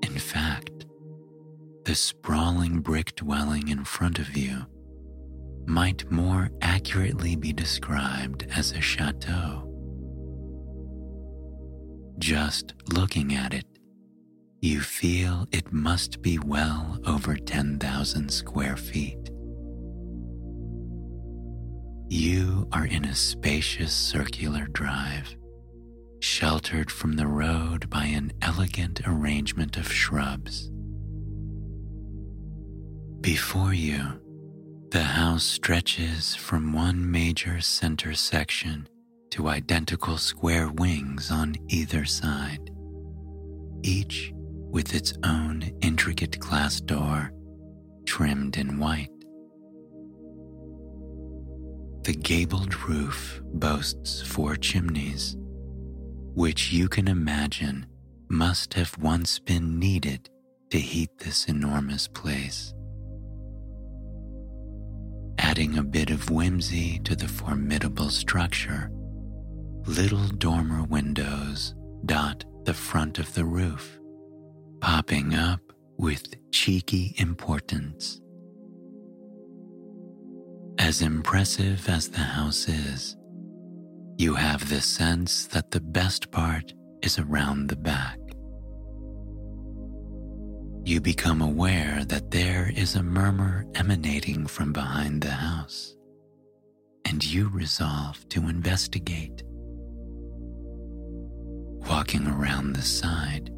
In 0.01 0.17
fact, 0.17 0.85
the 1.85 1.95
sprawling 1.95 2.81
brick 2.81 3.15
dwelling 3.15 3.67
in 3.67 3.83
front 3.83 4.19
of 4.19 4.35
you 4.35 4.65
might 5.65 6.09
more 6.11 6.49
accurately 6.61 7.35
be 7.35 7.53
described 7.53 8.45
as 8.55 8.71
a 8.71 8.81
chateau. 8.81 9.65
Just 12.17 12.73
looking 12.91 13.33
at 13.33 13.53
it, 13.53 13.65
you 14.61 14.81
feel 14.81 15.47
it 15.51 15.71
must 15.71 16.21
be 16.21 16.37
well 16.37 16.99
over 17.05 17.35
10,000 17.35 18.29
square 18.29 18.75
feet. 18.75 19.29
You 22.09 22.67
are 22.71 22.85
in 22.85 23.05
a 23.05 23.15
spacious 23.15 23.93
circular 23.93 24.67
drive, 24.73 25.35
sheltered 26.39 26.89
from 26.89 27.17
the 27.17 27.27
road 27.27 27.89
by 27.89 28.05
an 28.05 28.31
elegant 28.41 29.01
arrangement 29.05 29.75
of 29.75 29.91
shrubs. 29.91 30.71
Before 33.19 33.73
you, 33.73 34.21
the 34.89 35.03
house 35.03 35.43
stretches 35.43 36.35
from 36.35 36.71
one 36.71 37.11
major 37.11 37.59
center 37.59 38.13
section 38.13 38.87
to 39.31 39.49
identical 39.49 40.17
square 40.17 40.69
wings 40.69 41.29
on 41.29 41.57
either 41.67 42.05
side, 42.05 42.71
each 43.83 44.31
with 44.33 44.95
its 44.95 45.11
own 45.25 45.69
intricate 45.81 46.39
glass 46.39 46.79
door 46.79 47.33
trimmed 48.05 48.55
in 48.55 48.79
white. 48.79 49.09
The 52.03 52.13
gabled 52.13 52.73
roof 52.87 53.41
boasts 53.43 54.21
four 54.21 54.55
chimneys, 54.55 55.35
which 56.33 56.71
you 56.71 56.87
can 56.87 57.07
imagine 57.07 57.85
must 58.29 58.73
have 58.75 58.97
once 58.97 59.39
been 59.39 59.79
needed 59.79 60.29
to 60.69 60.77
heat 60.77 61.09
this 61.17 61.45
enormous 61.45 62.07
place. 62.07 62.73
Adding 65.39 65.77
a 65.77 65.83
bit 65.83 66.09
of 66.09 66.29
whimsy 66.29 66.99
to 66.99 67.15
the 67.15 67.27
formidable 67.27 68.09
structure, 68.09 68.91
little 69.85 70.27
dormer 70.27 70.83
windows 70.83 71.73
dot 72.05 72.45
the 72.65 72.73
front 72.73 73.17
of 73.17 73.33
the 73.33 73.45
roof, 73.45 73.99
popping 74.81 75.33
up 75.33 75.61
with 75.97 76.35
cheeky 76.51 77.15
importance. 77.17 78.21
As 80.77 81.01
impressive 81.01 81.89
as 81.89 82.09
the 82.09 82.19
house 82.19 82.67
is, 82.67 83.17
you 84.19 84.35
have 84.35 84.67
the 84.67 84.81
sense 84.81 85.47
that 85.47 85.71
the 85.71 85.79
best 85.79 86.29
part 86.29 86.73
is 87.01 87.17
around 87.17 87.69
the 87.69 87.75
back. 87.77 88.19
You 90.83 90.99
become 90.99 91.41
aware 91.41 92.03
that 92.03 92.29
there 92.29 92.69
is 92.75 92.95
a 92.95 93.01
murmur 93.01 93.65
emanating 93.75 94.45
from 94.45 94.73
behind 94.73 95.21
the 95.21 95.31
house, 95.31 95.95
and 97.05 97.23
you 97.23 97.47
resolve 97.47 98.27
to 98.29 98.49
investigate. 98.49 99.41
Walking 101.89 102.27
around 102.27 102.73
the 102.73 102.81
side, 102.81 103.49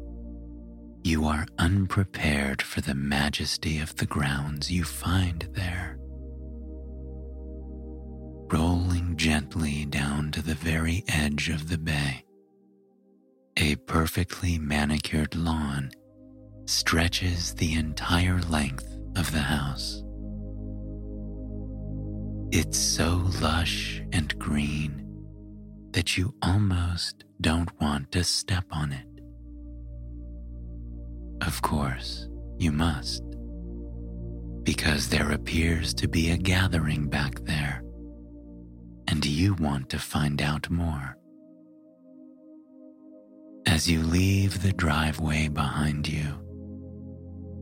you 1.02 1.26
are 1.26 1.46
unprepared 1.58 2.62
for 2.62 2.80
the 2.80 2.94
majesty 2.94 3.80
of 3.80 3.96
the 3.96 4.06
grounds 4.06 4.70
you 4.70 4.84
find 4.84 5.48
there 5.54 5.98
rolling 8.52 8.81
gently 9.22 9.84
down 9.84 10.32
to 10.32 10.42
the 10.42 10.56
very 10.56 11.04
edge 11.06 11.48
of 11.48 11.68
the 11.68 11.78
bay. 11.78 12.24
A 13.56 13.76
perfectly 13.76 14.58
manicured 14.58 15.36
lawn 15.36 15.92
stretches 16.66 17.54
the 17.54 17.74
entire 17.74 18.40
length 18.50 18.98
of 19.14 19.30
the 19.30 19.38
house. 19.38 20.02
It's 22.50 22.76
so 22.76 23.30
lush 23.40 24.02
and 24.12 24.36
green 24.40 25.06
that 25.92 26.18
you 26.18 26.34
almost 26.42 27.22
don't 27.40 27.70
want 27.80 28.10
to 28.10 28.24
step 28.24 28.64
on 28.72 28.90
it. 28.90 29.06
Of 31.46 31.62
course, 31.62 32.26
you 32.58 32.72
must, 32.72 33.22
because 34.64 35.10
there 35.10 35.30
appears 35.30 35.94
to 35.94 36.08
be 36.08 36.32
a 36.32 36.36
gathering 36.36 37.06
back 37.06 37.38
there 37.44 37.84
and 39.08 39.24
you 39.24 39.54
want 39.54 39.90
to 39.90 39.98
find 39.98 40.40
out 40.40 40.70
more. 40.70 41.16
As 43.66 43.88
you 43.88 44.02
leave 44.02 44.62
the 44.62 44.72
driveway 44.72 45.48
behind 45.48 46.08
you, 46.08 46.38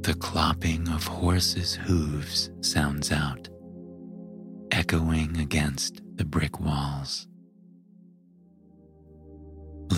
the 0.02 0.14
clopping 0.14 0.92
of 0.94 1.06
horses' 1.06 1.74
hooves 1.74 2.50
sounds 2.62 3.12
out, 3.12 3.48
echoing 4.72 5.36
against 5.38 6.00
the 6.16 6.24
brick 6.24 6.58
walls. 6.58 7.28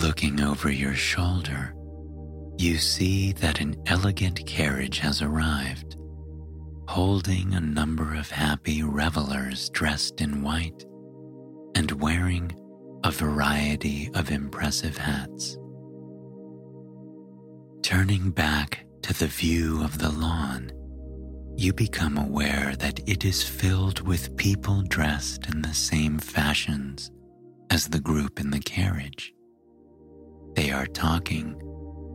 Looking 0.01 0.41
over 0.41 0.69
your 0.69 0.93
shoulder, 0.93 1.73
you 2.57 2.77
see 2.77 3.31
that 3.33 3.61
an 3.61 3.75
elegant 3.85 4.45
carriage 4.45 4.99
has 4.99 5.21
arrived, 5.21 5.95
holding 6.87 7.53
a 7.53 7.61
number 7.61 8.13
of 8.13 8.29
happy 8.29 8.83
revelers 8.83 9.69
dressed 9.69 10.21
in 10.21 10.43
white 10.43 10.83
and 11.75 11.91
wearing 11.93 12.51
a 13.03 13.11
variety 13.11 14.09
of 14.13 14.31
impressive 14.31 14.97
hats. 14.97 15.57
Turning 17.81 18.31
back 18.31 18.85
to 19.01 19.13
the 19.13 19.27
view 19.27 19.83
of 19.83 19.97
the 19.99 20.11
lawn, 20.11 20.71
you 21.55 21.73
become 21.73 22.17
aware 22.17 22.75
that 22.77 22.99
it 23.07 23.25
is 23.25 23.43
filled 23.43 24.07
with 24.07 24.35
people 24.37 24.81
dressed 24.83 25.47
in 25.47 25.61
the 25.61 25.73
same 25.73 26.17
fashions 26.17 27.11
as 27.69 27.87
the 27.87 27.99
group 27.99 28.39
in 28.39 28.49
the 28.49 28.59
carriage. 28.59 29.33
They 30.55 30.71
are 30.71 30.87
talking, 30.87 31.59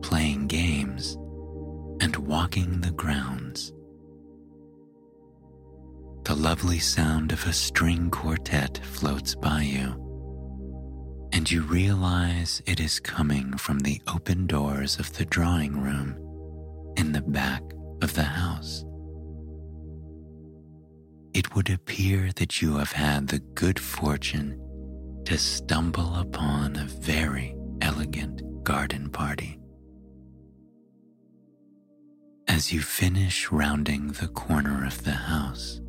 playing 0.01 0.47
games, 0.47 1.15
and 2.01 2.15
walking 2.15 2.81
the 2.81 2.91
grounds. 2.91 3.73
Lovely 6.39 6.79
sound 6.79 7.33
of 7.33 7.45
a 7.45 7.51
string 7.51 8.09
quartet 8.09 8.77
floats 8.77 9.35
by 9.35 9.61
you, 9.61 9.89
and 11.33 11.51
you 11.51 11.63
realize 11.63 12.61
it 12.65 12.79
is 12.79 12.97
coming 12.97 13.57
from 13.57 13.79
the 13.79 14.01
open 14.07 14.47
doors 14.47 14.99
of 14.99 15.11
the 15.17 15.25
drawing 15.25 15.81
room 15.81 16.15
in 16.95 17.11
the 17.11 17.21
back 17.21 17.61
of 18.01 18.13
the 18.13 18.23
house. 18.23 18.85
It 21.33 21.53
would 21.55 21.69
appear 21.69 22.31
that 22.37 22.61
you 22.61 22.77
have 22.77 22.93
had 22.93 23.27
the 23.27 23.39
good 23.39 23.77
fortune 23.77 24.57
to 25.25 25.37
stumble 25.37 26.15
upon 26.15 26.77
a 26.77 26.85
very 26.85 27.53
elegant 27.81 28.63
garden 28.63 29.09
party. 29.09 29.59
As 32.47 32.71
you 32.71 32.79
finish 32.79 33.51
rounding 33.51 34.13
the 34.13 34.29
corner 34.29 34.85
of 34.85 35.03
the 35.03 35.11
house, 35.11 35.81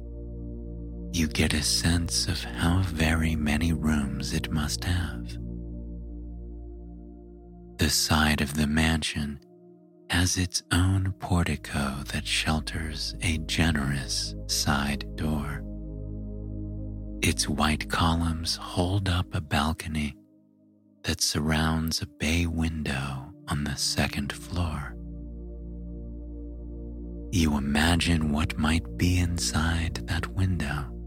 you 1.13 1.27
get 1.27 1.55
a 1.55 1.63
sense 1.63 2.29
of 2.29 2.43
how 2.43 2.83
very 2.83 3.35
many 3.35 3.73
rooms 3.73 4.33
it 4.33 4.51
must 4.51 4.85
have. 4.85 5.37
The 7.79 7.91
side 7.91 8.41
of 8.41 8.55
the 8.55 8.67
mansion 8.67 9.41
has 10.11 10.37
its 10.37 10.63
own 10.73 11.15
portico 11.19 11.97
that 12.13 12.27
shelters 12.27 13.15
a 13.23 13.39
generous 13.39 14.35
side 14.47 15.05
door. 15.17 15.63
Its 17.23 17.49
white 17.49 17.89
columns 17.89 18.57
hold 18.57 19.09
up 19.09 19.35
a 19.35 19.41
balcony 19.41 20.17
that 21.03 21.21
surrounds 21.21 22.03
a 22.03 22.07
bay 22.07 22.47
window 22.47 23.33
on 23.49 23.65
the 23.65 23.77
second 23.77 24.33
floor. 24.33 24.95
You 27.33 27.57
imagine 27.57 28.33
what 28.33 28.59
might 28.59 28.97
be 28.97 29.19
inside 29.19 30.07
that 30.09 30.27
window. 30.29 31.00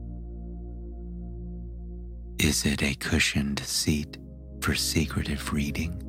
Is 2.40 2.66
it 2.66 2.82
a 2.82 2.96
cushioned 2.96 3.60
seat 3.60 4.18
for 4.62 4.76
secretive 4.76 5.54
reading? 5.54 6.02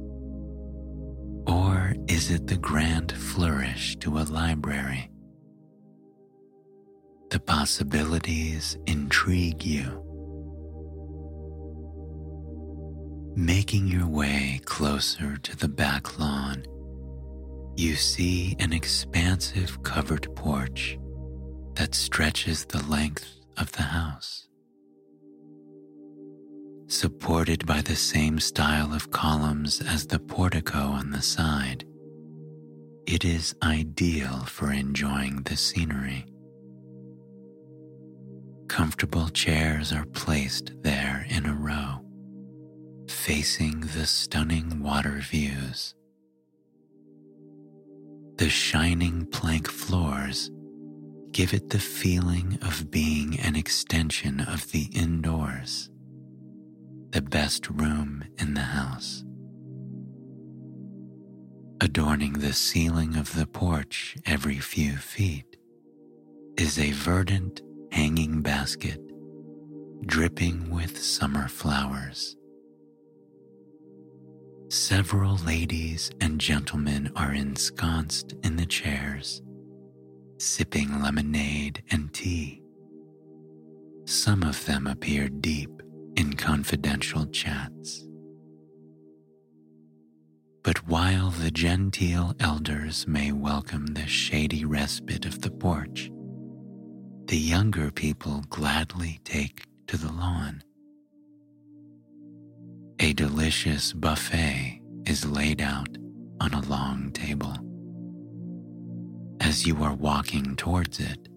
Or 1.47 1.95
is 2.09 2.31
it 2.31 2.47
the 2.47 2.57
grand 2.57 3.13
flourish 3.13 3.97
to 3.97 4.19
a 4.19 4.25
library? 4.25 5.11
The 7.31 7.41
possibilities 7.41 8.79
intrigue 8.87 9.65
you. 9.65 10.01
Making 13.37 13.89
your 13.89 14.07
way 14.07 14.61
closer 14.65 15.37
to 15.37 15.57
the 15.57 15.69
back 15.69 16.19
lawn, 16.19 16.65
you 17.77 17.97
see 17.97 18.57
an 18.61 18.73
expansive 18.73 19.83
covered 19.83 20.35
porch 20.37 20.99
that 21.75 21.95
stretches 21.95 22.65
the 22.65 22.85
length 22.87 23.29
of 23.57 23.73
the 23.73 23.83
house. 23.83 24.49
Supported 26.87 27.67
by 27.67 27.81
the 27.81 27.97
same 27.97 28.39
style 28.39 28.93
of 28.93 29.11
columns 29.11 29.81
as 29.81 30.07
the 30.07 30.19
portico 30.19 30.79
on 30.79 31.11
the 31.11 31.23
side, 31.23 31.85
it 33.07 33.25
is 33.25 33.55
ideal 33.63 34.45
for 34.47 34.71
enjoying 34.71 35.43
the 35.43 35.57
scenery. 35.57 36.27
Comfortable 38.69 39.29
chairs 39.29 39.93
are 39.93 40.07
placed 40.07 40.73
there 40.83 41.27
in 41.29 41.47
a 41.47 41.55
row, 41.55 42.05
facing 43.09 43.81
the 43.81 44.07
stunning 44.07 44.83
water 44.83 45.21
views. 45.21 45.95
The 48.37 48.51
shining 48.51 49.27
plank 49.27 49.71
floors 49.71 50.51
give 51.33 51.55
it 51.55 51.71
the 51.71 51.79
feeling 51.79 52.59
of 52.63 52.91
being 52.91 53.39
an 53.41 53.57
extension 53.57 54.41
of 54.41 54.71
the 54.71 54.89
indoors, 54.95 55.91
the 57.15 57.23
best 57.23 57.71
room 57.71 58.25
in 58.39 58.55
the 58.55 58.61
house. 58.61 59.23
Adorning 61.81 62.33
the 62.33 62.53
ceiling 62.53 63.15
of 63.15 63.37
the 63.37 63.47
porch 63.47 64.17
every 64.27 64.59
few 64.59 64.97
feet 64.97 65.57
is 66.59 66.77
a 66.77 66.91
verdant 66.91 67.63
hanging 67.93 68.43
basket 68.43 69.01
dripping 70.05 70.69
with 70.75 71.01
summer 71.01 71.47
flowers. 71.47 72.37
Several 74.69 75.37
ladies 75.37 76.11
and 76.21 76.41
gentlemen 76.41 77.13
are 77.15 77.33
ensconced 77.33 78.35
in 78.43 78.57
the 78.57 78.67
chairs, 78.67 79.41
sipping 80.39 81.01
lemonade 81.01 81.81
and 81.93 82.13
tea. 82.13 82.61
Some 84.05 84.43
of 84.43 84.67
them 84.67 84.89
appear 84.89 85.29
deep 85.29 85.74
in 86.17 86.35
confidential 86.35 87.27
chats. 87.27 88.05
But 90.63 90.87
while 90.89 91.31
the 91.31 91.51
genteel 91.51 92.35
elders 92.41 93.07
may 93.07 93.33
welcome 93.33 93.87
the 93.89 94.07
shady 94.07 94.65
respite 94.65 95.27
of 95.27 95.43
the 95.43 95.51
porch, 95.51 96.11
the 97.27 97.39
younger 97.39 97.91
people 97.91 98.45
gladly 98.49 99.21
take 99.25 99.65
to 99.89 99.97
the 99.97 100.13
lawn. 100.13 100.63
A 103.01 103.13
delicious 103.13 103.93
buffet 103.93 104.81
is 105.07 105.27
laid 105.27 105.61
out 105.61 105.89
on 106.41 106.55
a 106.55 106.63
long 106.63 107.11
table. 107.13 107.57
As 109.41 109.67
you 109.67 109.83
are 109.83 109.95
walking 109.95 110.57
towards 110.57 111.01
it, 111.01 111.29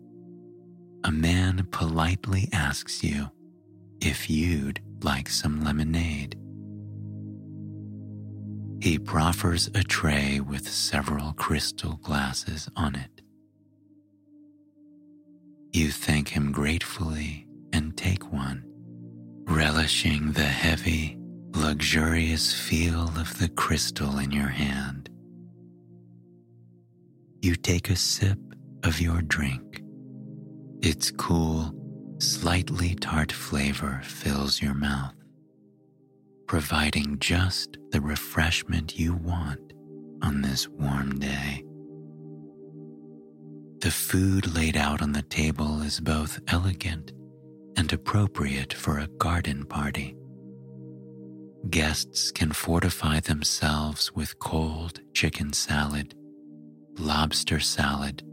a 1.04 1.12
man 1.12 1.68
politely 1.72 2.48
asks 2.54 3.04
you 3.04 3.30
if 4.02 4.30
you'd 4.30 4.82
like 5.04 5.30
some 5.30 5.64
lemonade. 5.64 6.36
He 8.82 9.00
proffers 9.00 9.70
a 9.74 9.84
tray 9.84 10.40
with 10.40 10.70
several 10.70 11.34
crystal 11.34 12.00
glasses 12.04 12.70
on 12.76 12.96
it. 12.96 13.22
You 15.74 15.92
thank 15.92 16.30
him 16.30 16.52
gratefully 16.52 17.48
and 17.74 17.98
take 17.98 18.32
one, 18.32 18.64
relishing 19.46 20.32
the 20.32 20.44
heavy, 20.44 21.18
luxurious 21.56 22.54
feel 22.54 23.08
of 23.18 23.38
the 23.40 23.50
crystal 23.50 24.20
in 24.20 24.32
your 24.32 24.48
hand. 24.48 25.10
You 27.42 27.56
take 27.56 27.90
a 27.90 27.96
sip 27.96 28.40
of 28.84 29.02
your 29.02 29.22
drink. 29.22 29.82
Its 30.82 31.12
cool, 31.12 31.74
slightly 32.20 32.96
tart 32.96 33.32
flavor 33.32 34.02
fills 34.04 34.62
your 34.62 34.74
mouth, 34.74 35.14
providing 36.48 37.20
just 37.20 37.78
the 37.92 38.02
refreshment 38.02 38.98
you 38.98 39.14
want 39.14 39.74
on 40.22 40.42
this 40.42 40.68
warm 40.68 41.20
day. 41.20 41.64
The 43.80 43.92
food 43.92 44.56
laid 44.56 44.76
out 44.76 45.02
on 45.02 45.12
the 45.12 45.22
table 45.22 45.82
is 45.82 46.00
both 46.00 46.40
elegant 46.48 47.14
and 47.78 47.94
appropriate 47.94 48.74
for 48.74 48.98
a 48.98 49.08
garden 49.08 49.66
party. 49.66 50.16
Guests 51.70 52.32
can 52.32 52.52
fortify 52.52 53.20
themselves 53.20 54.12
with 54.14 54.40
cold 54.40 55.02
chicken 55.14 55.54
salad, 55.54 56.16
lobster 56.98 57.60
salad, 57.60 58.24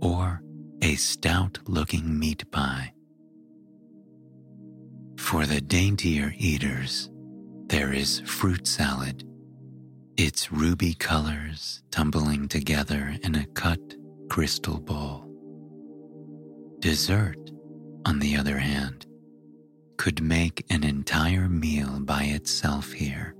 or 0.00 0.40
a 0.82 0.94
stout 0.96 1.58
looking 1.66 2.18
meat 2.18 2.50
pie. 2.50 2.92
For 5.18 5.46
the 5.46 5.60
daintier 5.60 6.34
eaters, 6.36 7.10
there 7.66 7.92
is 7.92 8.20
fruit 8.20 8.66
salad, 8.66 9.24
its 10.16 10.52
ruby 10.52 10.94
colors 10.94 11.82
tumbling 11.90 12.48
together 12.48 13.16
in 13.22 13.34
a 13.34 13.46
cut 13.46 13.80
crystal 14.28 14.78
bowl. 14.78 15.24
Dessert, 16.78 17.50
on 18.04 18.18
the 18.18 18.36
other 18.36 18.58
hand, 18.58 19.06
could 19.96 20.22
make 20.22 20.64
an 20.70 20.84
entire 20.84 21.48
meal 21.48 22.00
by 22.00 22.24
itself 22.24 22.92
here. 22.92 23.34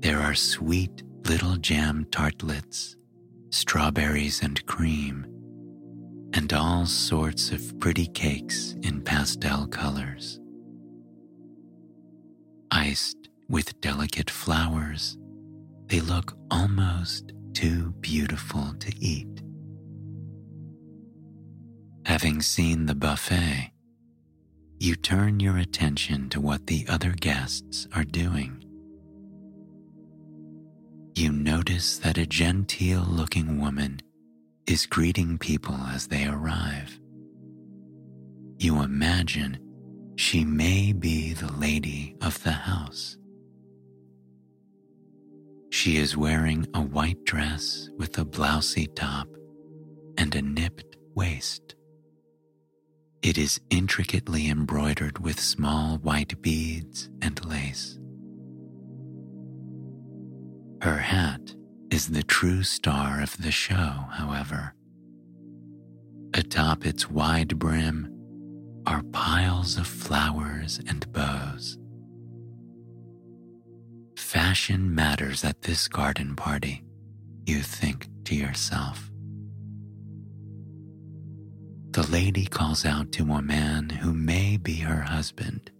There 0.00 0.20
are 0.20 0.34
sweet 0.34 1.02
little 1.24 1.56
jam 1.56 2.06
tartlets, 2.10 2.96
strawberries 3.50 4.42
and 4.42 4.64
cream, 4.66 5.26
and 6.34 6.52
all 6.52 6.86
sorts 6.86 7.50
of 7.50 7.78
pretty 7.80 8.06
cakes 8.06 8.74
in 8.82 9.00
pastel 9.00 9.66
colors. 9.66 10.40
Iced 12.70 13.28
with 13.48 13.80
delicate 13.80 14.30
flowers, 14.30 15.16
they 15.86 16.00
look 16.00 16.36
almost 16.50 17.32
too 17.54 17.92
beautiful 18.00 18.74
to 18.78 18.92
eat. 18.98 19.42
Having 22.04 22.42
seen 22.42 22.86
the 22.86 22.94
buffet, 22.94 23.72
you 24.78 24.94
turn 24.94 25.40
your 25.40 25.56
attention 25.56 26.28
to 26.30 26.40
what 26.40 26.66
the 26.66 26.86
other 26.88 27.10
guests 27.12 27.88
are 27.94 28.04
doing. 28.04 28.57
You 31.18 31.32
notice 31.32 31.98
that 31.98 32.16
a 32.16 32.26
genteel 32.26 33.04
looking 33.04 33.60
woman 33.60 33.98
is 34.68 34.86
greeting 34.86 35.36
people 35.36 35.74
as 35.74 36.06
they 36.06 36.28
arrive. 36.28 36.96
you 38.60 38.80
imagine 38.82 39.58
she 40.14 40.44
may 40.44 40.92
be 40.92 41.32
the 41.32 41.52
lady 41.54 42.14
of 42.22 42.40
the 42.44 42.52
house. 42.52 43.16
She 45.70 45.96
is 45.96 46.16
wearing 46.16 46.68
a 46.72 46.82
white 46.82 47.24
dress 47.24 47.90
with 47.98 48.16
a 48.16 48.24
blousey 48.24 48.86
top 48.94 49.26
and 50.16 50.36
a 50.36 50.42
nipped 50.42 50.96
waist. 51.16 51.74
It 53.22 53.36
is 53.36 53.60
intricately 53.70 54.48
embroidered 54.48 55.18
with 55.18 55.40
small 55.40 55.98
white 55.98 56.40
beads 56.42 57.10
and 57.20 57.44
lace. 57.44 57.98
Her 60.80 60.98
hat 60.98 61.54
is 61.90 62.08
the 62.08 62.22
true 62.22 62.62
star 62.62 63.20
of 63.20 63.36
the 63.38 63.50
show, 63.50 64.06
however. 64.12 64.74
Atop 66.34 66.86
its 66.86 67.10
wide 67.10 67.58
brim 67.58 68.14
are 68.86 69.02
piles 69.12 69.76
of 69.76 69.86
flowers 69.86 70.80
and 70.86 71.10
bows. 71.12 71.78
Fashion 74.16 74.94
matters 74.94 75.44
at 75.44 75.62
this 75.62 75.88
garden 75.88 76.36
party, 76.36 76.84
you 77.44 77.60
think 77.60 78.08
to 78.24 78.36
yourself. 78.36 79.10
The 81.90 82.06
lady 82.08 82.46
calls 82.46 82.84
out 82.84 83.10
to 83.12 83.24
a 83.32 83.42
man 83.42 83.88
who 83.88 84.12
may 84.12 84.56
be 84.58 84.76
her 84.76 85.00
husband. 85.00 85.72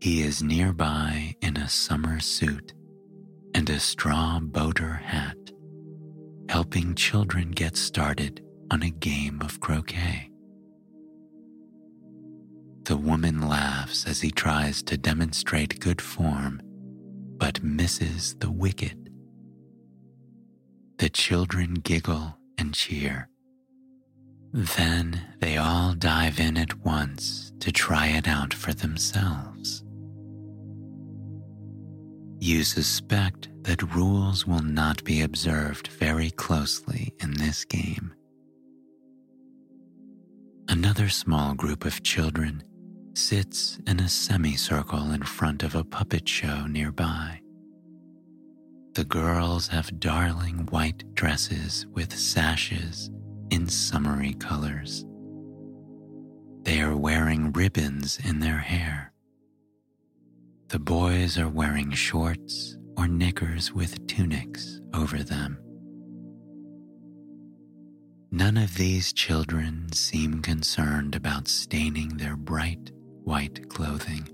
He 0.00 0.22
is 0.22 0.42
nearby 0.42 1.36
in 1.40 1.56
a 1.56 1.68
summer 1.68 2.18
suit 2.18 2.72
and 3.54 3.68
a 3.70 3.78
straw 3.78 4.38
boater 4.40 4.94
hat, 4.94 5.36
helping 6.48 6.94
children 6.94 7.50
get 7.50 7.76
started 7.76 8.42
on 8.70 8.82
a 8.82 8.90
game 8.90 9.40
of 9.42 9.60
croquet. 9.60 10.30
The 12.84 12.96
woman 12.96 13.48
laughs 13.48 14.06
as 14.06 14.20
he 14.20 14.30
tries 14.30 14.82
to 14.84 14.96
demonstrate 14.96 15.80
good 15.80 16.00
form, 16.00 16.60
but 17.36 17.62
misses 17.62 18.34
the 18.40 18.50
wicket. 18.50 18.96
The 20.98 21.08
children 21.08 21.74
giggle 21.74 22.36
and 22.58 22.74
cheer. 22.74 23.28
Then 24.52 25.20
they 25.40 25.56
all 25.56 25.94
dive 25.94 26.38
in 26.38 26.56
at 26.56 26.84
once 26.84 27.52
to 27.60 27.72
try 27.72 28.08
it 28.08 28.28
out 28.28 28.52
for 28.52 28.74
themselves. 28.74 29.84
You 32.44 32.64
suspect 32.64 33.50
that 33.62 33.94
rules 33.94 34.48
will 34.48 34.64
not 34.64 35.04
be 35.04 35.22
observed 35.22 35.86
very 35.86 36.32
closely 36.32 37.14
in 37.20 37.34
this 37.34 37.64
game. 37.64 38.12
Another 40.66 41.08
small 41.08 41.54
group 41.54 41.84
of 41.84 42.02
children 42.02 42.64
sits 43.14 43.78
in 43.86 44.00
a 44.00 44.08
semicircle 44.08 45.12
in 45.12 45.22
front 45.22 45.62
of 45.62 45.76
a 45.76 45.84
puppet 45.84 46.28
show 46.28 46.66
nearby. 46.66 47.40
The 48.94 49.04
girls 49.04 49.68
have 49.68 50.00
darling 50.00 50.66
white 50.70 51.14
dresses 51.14 51.86
with 51.92 52.12
sashes 52.12 53.08
in 53.52 53.68
summery 53.68 54.34
colors. 54.34 55.06
They 56.64 56.80
are 56.80 56.96
wearing 56.96 57.52
ribbons 57.52 58.18
in 58.24 58.40
their 58.40 58.58
hair. 58.58 59.11
The 60.72 60.78
boys 60.78 61.36
are 61.36 61.50
wearing 61.50 61.90
shorts 61.90 62.78
or 62.96 63.06
knickers 63.06 63.74
with 63.74 64.06
tunics 64.06 64.80
over 64.94 65.22
them. 65.22 65.58
None 68.30 68.56
of 68.56 68.76
these 68.76 69.12
children 69.12 69.92
seem 69.92 70.40
concerned 70.40 71.14
about 71.14 71.46
staining 71.46 72.16
their 72.16 72.36
bright 72.36 72.90
white 73.22 73.68
clothing. 73.68 74.26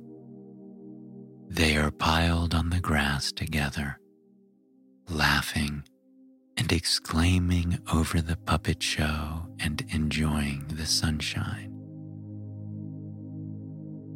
They 1.48 1.76
are 1.76 1.90
piled 1.90 2.54
on 2.54 2.70
the 2.70 2.80
grass 2.80 3.32
together, 3.32 3.98
laughing 5.10 5.82
and 6.56 6.70
exclaiming 6.70 7.80
over 7.92 8.20
the 8.20 8.36
puppet 8.36 8.80
show 8.80 9.44
and 9.58 9.84
enjoying 9.90 10.66
the 10.68 10.86
sunshine. 10.86 11.77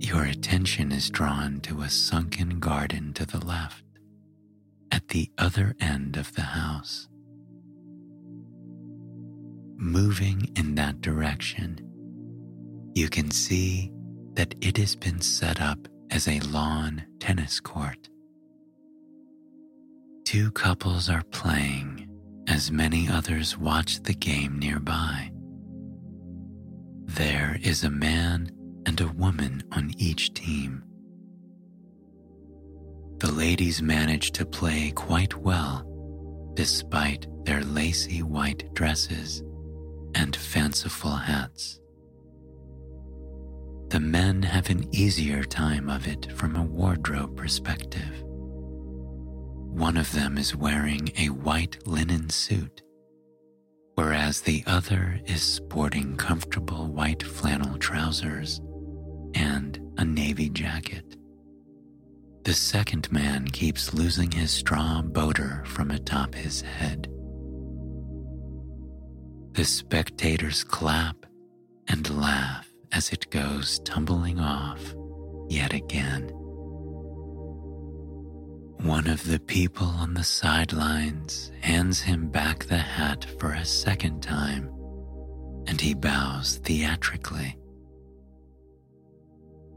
Your 0.02 0.24
attention 0.24 0.90
is 0.90 1.10
drawn 1.10 1.60
to 1.60 1.82
a 1.82 1.88
sunken 1.88 2.58
garden 2.58 3.12
to 3.14 3.24
the 3.24 3.38
left, 3.38 3.84
at 4.90 5.08
the 5.08 5.30
other 5.38 5.76
end 5.78 6.16
of 6.16 6.34
the 6.34 6.42
house. 6.42 7.08
Moving 9.76 10.50
in 10.56 10.74
that 10.74 11.00
direction, 11.02 11.78
you 12.96 13.08
can 13.08 13.30
see 13.30 13.92
that 14.34 14.56
it 14.60 14.76
has 14.76 14.96
been 14.96 15.20
set 15.20 15.60
up 15.60 15.86
as 16.10 16.26
a 16.26 16.40
lawn 16.40 17.04
tennis 17.20 17.60
court. 17.60 18.08
Two 20.24 20.50
couples 20.50 21.08
are 21.08 21.22
playing 21.30 22.08
as 22.48 22.72
many 22.72 23.08
others 23.08 23.56
watch 23.56 24.02
the 24.02 24.14
game 24.14 24.58
nearby. 24.58 25.30
There 27.04 27.56
is 27.62 27.84
a 27.84 27.90
man 27.90 28.50
and 28.86 29.00
a 29.00 29.08
woman 29.08 29.62
on 29.72 29.92
each 29.98 30.34
team. 30.34 30.82
The 33.18 33.30
ladies 33.30 33.80
manage 33.80 34.32
to 34.32 34.44
play 34.44 34.90
quite 34.90 35.36
well 35.36 35.88
despite 36.54 37.26
their 37.44 37.62
lacy 37.62 38.22
white 38.22 38.72
dresses 38.74 39.42
and 40.14 40.34
fanciful 40.36 41.12
hats. 41.12 41.80
The 43.88 44.00
men 44.00 44.42
have 44.42 44.70
an 44.70 44.88
easier 44.94 45.44
time 45.44 45.88
of 45.88 46.06
it 46.06 46.32
from 46.32 46.56
a 46.56 46.62
wardrobe 46.62 47.36
perspective. 47.36 48.22
One 48.24 49.96
of 49.96 50.12
them 50.12 50.36
is 50.36 50.56
wearing 50.56 51.10
a 51.16 51.26
white 51.26 51.86
linen 51.86 52.28
suit, 52.30 52.82
whereas 53.94 54.42
the 54.42 54.64
other 54.66 55.20
is 55.26 55.42
sporting 55.42 56.16
comfortable 56.16 56.88
white 56.88 57.22
flannel 57.22 57.78
trousers 57.78 58.60
and 59.34 59.80
a 59.98 60.04
navy 60.04 60.48
jacket. 60.48 61.16
The 62.44 62.54
second 62.54 63.10
man 63.12 63.46
keeps 63.46 63.94
losing 63.94 64.30
his 64.30 64.50
straw 64.50 65.00
boater 65.02 65.62
from 65.66 65.90
atop 65.90 66.34
his 66.34 66.60
head. 66.60 67.08
The 69.52 69.64
spectators 69.64 70.64
clap 70.64 71.26
and 71.88 72.18
laugh 72.18 72.68
as 72.90 73.10
it 73.10 73.30
goes 73.30 73.78
tumbling 73.84 74.40
off 74.40 74.94
yet 75.48 75.72
again. 75.72 76.30
One 78.82 79.06
of 79.06 79.24
the 79.24 79.38
people 79.38 79.86
on 79.86 80.14
the 80.14 80.24
sidelines 80.24 81.52
hands 81.60 82.00
him 82.00 82.28
back 82.28 82.64
the 82.64 82.78
hat 82.78 83.24
for 83.38 83.52
a 83.52 83.64
second 83.64 84.22
time, 84.22 84.68
and 85.68 85.80
he 85.80 85.94
bows 85.94 86.56
theatrically. 86.64 87.56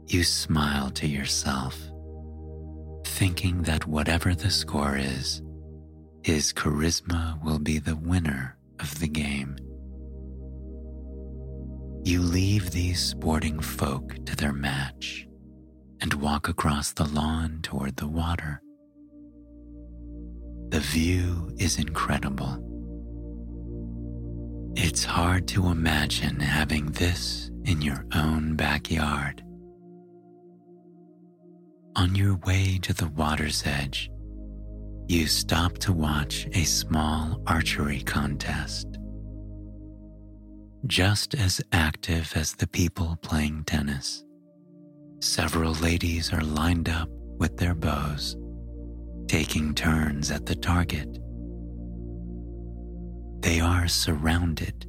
You 0.08 0.22
smile 0.22 0.90
to 0.90 1.08
yourself, 1.08 1.76
thinking 3.04 3.62
that 3.62 3.88
whatever 3.88 4.34
the 4.34 4.50
score 4.50 4.96
is, 4.96 5.42
his 6.22 6.52
charisma 6.52 7.42
will 7.44 7.58
be 7.58 7.78
the 7.78 7.96
winner 7.96 8.56
of 8.78 9.00
the 9.00 9.08
game. 9.08 9.56
You 12.04 12.22
leave 12.22 12.70
these 12.70 13.02
sporting 13.02 13.58
folk 13.58 14.24
to 14.26 14.36
their 14.36 14.52
match 14.52 15.26
and 16.00 16.14
walk 16.14 16.48
across 16.48 16.92
the 16.92 17.08
lawn 17.08 17.58
toward 17.62 17.96
the 17.96 18.06
water. 18.06 18.62
The 20.68 20.80
view 20.80 21.52
is 21.58 21.78
incredible. 21.78 22.62
It's 24.76 25.04
hard 25.04 25.48
to 25.48 25.66
imagine 25.66 26.38
having 26.38 26.92
this 26.92 27.50
in 27.64 27.82
your 27.82 28.04
own 28.14 28.54
backyard. 28.54 29.42
On 31.96 32.14
your 32.14 32.36
way 32.36 32.78
to 32.82 32.92
the 32.92 33.08
water's 33.08 33.62
edge, 33.64 34.10
you 35.08 35.26
stop 35.26 35.78
to 35.78 35.94
watch 35.94 36.46
a 36.52 36.64
small 36.64 37.40
archery 37.46 38.02
contest 38.02 38.98
just 40.86 41.34
as 41.34 41.62
active 41.72 42.32
as 42.36 42.52
the 42.52 42.66
people 42.66 43.16
playing 43.22 43.64
tennis. 43.64 44.24
Several 45.20 45.72
ladies 45.72 46.32
are 46.34 46.42
lined 46.42 46.90
up 46.90 47.08
with 47.38 47.56
their 47.56 47.74
bows, 47.74 48.36
taking 49.26 49.74
turns 49.74 50.30
at 50.30 50.44
the 50.44 50.54
target. 50.54 51.18
They 53.40 53.60
are 53.60 53.88
surrounded 53.88 54.86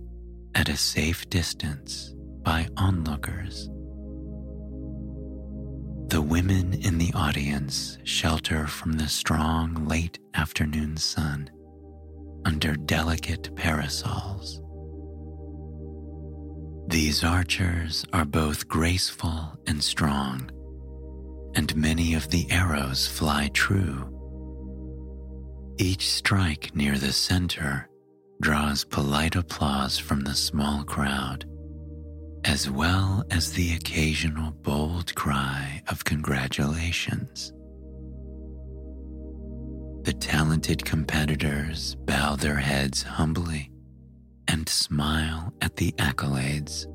at 0.55 0.67
a 0.67 0.75
safe 0.77 1.29
distance 1.29 2.13
by 2.43 2.67
onlookers. 2.75 3.69
The 6.07 6.21
women 6.21 6.73
in 6.73 6.97
the 6.97 7.13
audience 7.13 7.97
shelter 8.03 8.67
from 8.67 8.93
the 8.93 9.07
strong 9.09 9.87
late 9.87 10.19
afternoon 10.33 10.97
sun 10.97 11.49
under 12.45 12.75
delicate 12.75 13.55
parasols 13.55 14.61
These 16.87 17.25
archers 17.25 18.05
are 18.13 18.23
both 18.23 18.69
graceful 18.69 19.59
and 19.67 19.83
strong, 19.83 20.49
and 21.53 21.75
many 21.75 22.13
of 22.13 22.29
the 22.29 22.49
arrows 22.49 23.05
fly 23.05 23.49
true. 23.53 24.13
Each 25.77 26.09
strike 26.09 26.73
near 26.73 26.97
the 26.97 27.11
center 27.11 27.89
draws 28.39 28.85
polite 28.85 29.35
applause 29.35 29.97
from 29.97 30.21
the 30.21 30.35
small 30.35 30.85
crowd, 30.85 31.43
as 32.43 32.69
well 32.69 33.23
as 33.31 33.53
the 33.53 33.73
occasional 33.73 34.51
bold 34.51 35.13
cry 35.15 35.81
of 35.87 36.05
congratulations. 36.05 37.53
The 40.03 40.13
talented 40.13 40.85
competitors 40.85 41.95
bow 42.05 42.35
their 42.35 42.55
heads 42.55 43.03
humbly 43.03 43.71
and 44.47 44.67
smile 44.69 45.53
at 45.61 45.75
the 45.75 45.91
accolades. 45.93 46.85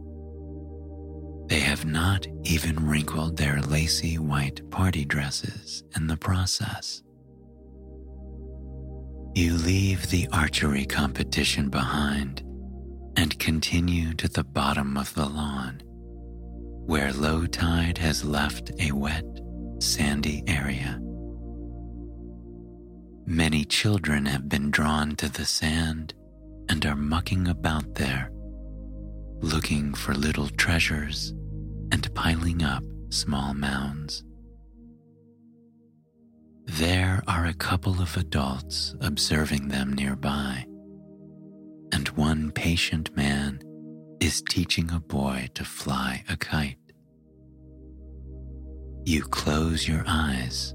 They 1.49 1.61
have 1.61 1.85
not 1.85 2.27
even 2.45 2.87
wrinkled 2.87 3.37
their 3.37 3.61
lacy 3.61 4.19
white 4.19 4.69
party 4.71 5.05
dresses 5.05 5.85
in 5.95 6.07
the 6.07 6.17
process. 6.17 7.03
You 9.35 9.55
leave 9.55 10.09
the 10.09 10.29
archery 10.33 10.87
competition 10.87 11.69
behind 11.69 12.42
and 13.17 13.39
continue 13.39 14.15
to 14.15 14.29
the 14.29 14.45
bottom 14.45 14.97
of 14.97 15.15
the 15.15 15.27
lawn, 15.27 15.83
where 16.87 17.13
low 17.13 17.47
tide 17.47 17.99
has 17.99 18.25
left 18.25 18.71
a 18.81 18.93
wet, 18.93 19.25
sandy 19.81 20.43
area. 20.47 20.99
Many 23.27 23.65
children 23.65 24.27
have 24.27 24.49
been 24.49 24.71
drawn 24.71 25.17
to 25.17 25.31
the 25.31 25.45
sand 25.45 26.15
and 26.69 26.85
are 26.87 26.97
mucking 26.97 27.49
about 27.49 27.95
there, 27.95 28.31
looking 29.41 29.95
for 29.95 30.15
little 30.15 30.49
treasures 30.49 31.33
and 31.93 32.13
piling 32.15 32.63
up 32.63 32.83
small 33.11 33.55
mounds. 33.55 34.25
There 36.65 37.23
are 37.27 37.47
a 37.47 37.55
couple 37.55 38.01
of 38.01 38.17
adults 38.17 38.95
observing 39.01 39.69
them 39.69 39.93
nearby, 39.93 40.67
and 41.93 42.09
one 42.09 42.51
patient 42.51 43.15
man 43.17 43.61
is 44.21 44.43
teaching 44.49 44.91
a 44.91 45.01
boy 45.01 45.49
to 45.55 45.65
fly 45.65 46.25
a 46.29 46.37
kite. 46.37 46.77
You 49.05 49.23
close 49.23 49.87
your 49.87 50.05
eyes, 50.07 50.75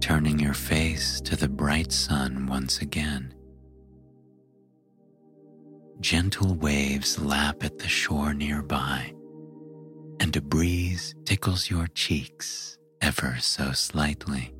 turning 0.00 0.38
your 0.38 0.54
face 0.54 1.20
to 1.22 1.36
the 1.36 1.48
bright 1.48 1.92
sun 1.92 2.46
once 2.46 2.80
again. 2.80 3.34
Gentle 6.00 6.54
waves 6.54 7.18
lap 7.18 7.62
at 7.62 7.78
the 7.78 7.88
shore 7.88 8.32
nearby, 8.32 9.12
and 10.20 10.34
a 10.36 10.40
breeze 10.40 11.14
tickles 11.24 11.70
your 11.70 11.86
cheeks 11.88 12.78
ever 13.00 13.36
so 13.40 13.72
slightly. 13.72 14.54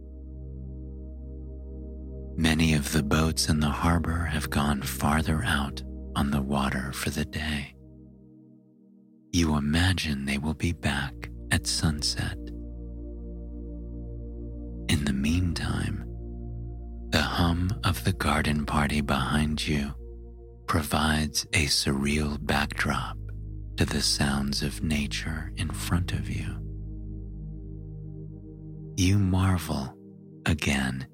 Many 2.38 2.74
of 2.74 2.92
the 2.92 3.02
boats 3.02 3.48
in 3.48 3.58
the 3.58 3.66
harbor 3.66 4.26
have 4.26 4.48
gone 4.48 4.80
farther 4.80 5.42
out 5.44 5.82
on 6.14 6.30
the 6.30 6.40
water 6.40 6.92
for 6.92 7.10
the 7.10 7.24
day. 7.24 7.74
You 9.32 9.56
imagine 9.56 10.24
they 10.24 10.38
will 10.38 10.54
be 10.54 10.72
back 10.72 11.30
at 11.50 11.66
sunset. 11.66 12.38
In 14.88 15.04
the 15.04 15.12
meantime, 15.12 16.04
the 17.08 17.22
hum 17.22 17.72
of 17.82 18.04
the 18.04 18.12
garden 18.12 18.64
party 18.64 19.00
behind 19.00 19.66
you 19.66 19.92
provides 20.68 21.44
a 21.54 21.66
surreal 21.66 22.38
backdrop 22.40 23.18
to 23.78 23.84
the 23.84 24.00
sounds 24.00 24.62
of 24.62 24.80
nature 24.80 25.50
in 25.56 25.70
front 25.70 26.12
of 26.12 26.30
you. 26.30 26.54
You 28.96 29.18
marvel 29.18 29.92
again 30.46 31.08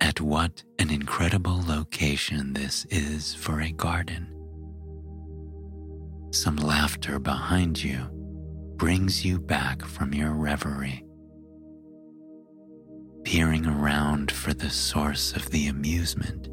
at 0.00 0.20
what 0.20 0.62
an 0.78 0.90
incredible 0.90 1.62
location 1.66 2.52
this 2.52 2.84
is 2.90 3.34
for 3.34 3.60
a 3.60 3.72
garden. 3.72 4.28
Some 6.30 6.56
laughter 6.56 7.18
behind 7.18 7.82
you 7.82 8.08
brings 8.76 9.24
you 9.24 9.40
back 9.40 9.82
from 9.82 10.12
your 10.12 10.32
reverie. 10.32 11.04
Peering 13.24 13.66
around 13.66 14.30
for 14.30 14.54
the 14.54 14.70
source 14.70 15.32
of 15.34 15.50
the 15.50 15.66
amusement, 15.66 16.48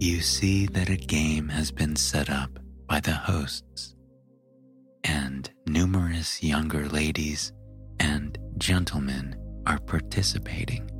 you 0.00 0.20
see 0.20 0.66
that 0.66 0.90
a 0.90 0.96
game 0.96 1.48
has 1.48 1.70
been 1.70 1.96
set 1.96 2.28
up 2.28 2.58
by 2.88 3.00
the 3.00 3.12
hosts, 3.12 3.94
and 5.04 5.50
numerous 5.66 6.42
younger 6.42 6.88
ladies 6.88 7.52
and 8.00 8.38
gentlemen 8.58 9.36
are 9.66 9.78
participating. 9.78 10.90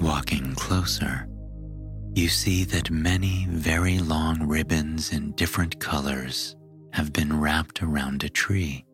Walking 0.00 0.54
closer, 0.54 1.26
you 2.14 2.28
see 2.28 2.62
that 2.64 2.90
many 2.90 3.46
very 3.50 3.98
long 3.98 4.46
ribbons 4.46 5.12
in 5.12 5.32
different 5.32 5.80
colors 5.80 6.54
have 6.92 7.12
been 7.12 7.38
wrapped 7.40 7.82
around 7.82 8.22
a 8.22 8.28
tree. 8.28 8.84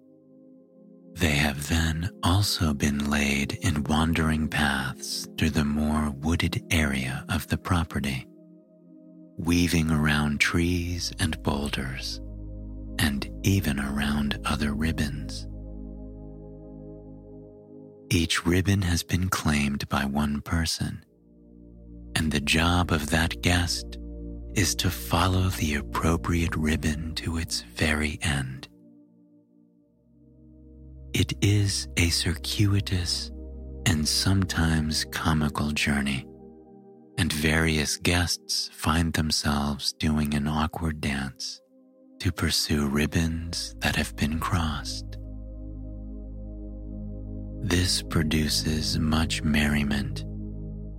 They 1.14 1.32
have 1.32 1.68
then 1.68 2.10
also 2.22 2.72
been 2.72 3.10
laid 3.10 3.58
in 3.60 3.84
wandering 3.84 4.48
paths 4.48 5.28
through 5.38 5.50
the 5.50 5.64
more 5.64 6.10
wooded 6.10 6.64
area 6.70 7.24
of 7.28 7.46
the 7.48 7.58
property, 7.58 8.26
weaving 9.36 9.90
around 9.90 10.40
trees 10.40 11.12
and 11.20 11.40
boulders, 11.42 12.20
and 12.98 13.30
even 13.42 13.78
around 13.78 14.40
other 14.46 14.72
ribbons. 14.72 15.46
Each 18.14 18.46
ribbon 18.46 18.82
has 18.82 19.02
been 19.02 19.28
claimed 19.28 19.88
by 19.88 20.04
one 20.04 20.40
person, 20.40 21.04
and 22.14 22.30
the 22.30 22.40
job 22.40 22.92
of 22.92 23.10
that 23.10 23.42
guest 23.42 23.98
is 24.54 24.76
to 24.76 24.88
follow 24.88 25.48
the 25.48 25.74
appropriate 25.74 26.54
ribbon 26.54 27.16
to 27.16 27.38
its 27.38 27.62
very 27.74 28.20
end. 28.22 28.68
It 31.12 31.32
is 31.40 31.88
a 31.96 32.08
circuitous 32.10 33.32
and 33.84 34.06
sometimes 34.06 35.04
comical 35.06 35.72
journey, 35.72 36.24
and 37.18 37.32
various 37.32 37.96
guests 37.96 38.70
find 38.72 39.12
themselves 39.12 39.92
doing 39.94 40.34
an 40.34 40.46
awkward 40.46 41.00
dance 41.00 41.60
to 42.20 42.30
pursue 42.30 42.86
ribbons 42.86 43.74
that 43.80 43.96
have 43.96 44.14
been 44.14 44.38
crossed. 44.38 45.13
This 47.64 48.02
produces 48.02 48.98
much 48.98 49.42
merriment 49.42 50.20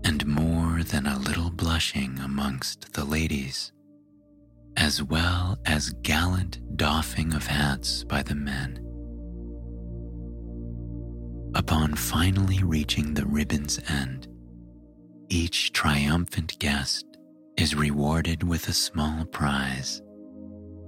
and 0.03 0.25
more 0.25 0.81
than 0.81 1.05
a 1.05 1.19
little 1.19 1.51
blushing 1.51 2.17
amongst 2.17 2.91
the 2.93 3.05
ladies, 3.05 3.71
as 4.75 5.03
well 5.03 5.59
as 5.67 5.93
gallant 6.01 6.75
doffing 6.75 7.35
of 7.35 7.45
hats 7.45 8.03
by 8.03 8.23
the 8.23 8.33
men. 8.33 8.79
Upon 11.53 11.93
finally 11.93 12.63
reaching 12.63 13.13
the 13.13 13.27
ribbon's 13.27 13.79
end, 13.87 14.27
each 15.29 15.71
triumphant 15.71 16.57
guest 16.57 17.05
is 17.57 17.75
rewarded 17.75 18.41
with 18.41 18.67
a 18.69 18.73
small 18.73 19.23
prize 19.25 20.01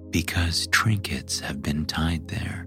because 0.09 0.65
trinkets 0.71 1.39
have 1.39 1.61
been 1.61 1.85
tied 1.85 2.27
there 2.29 2.66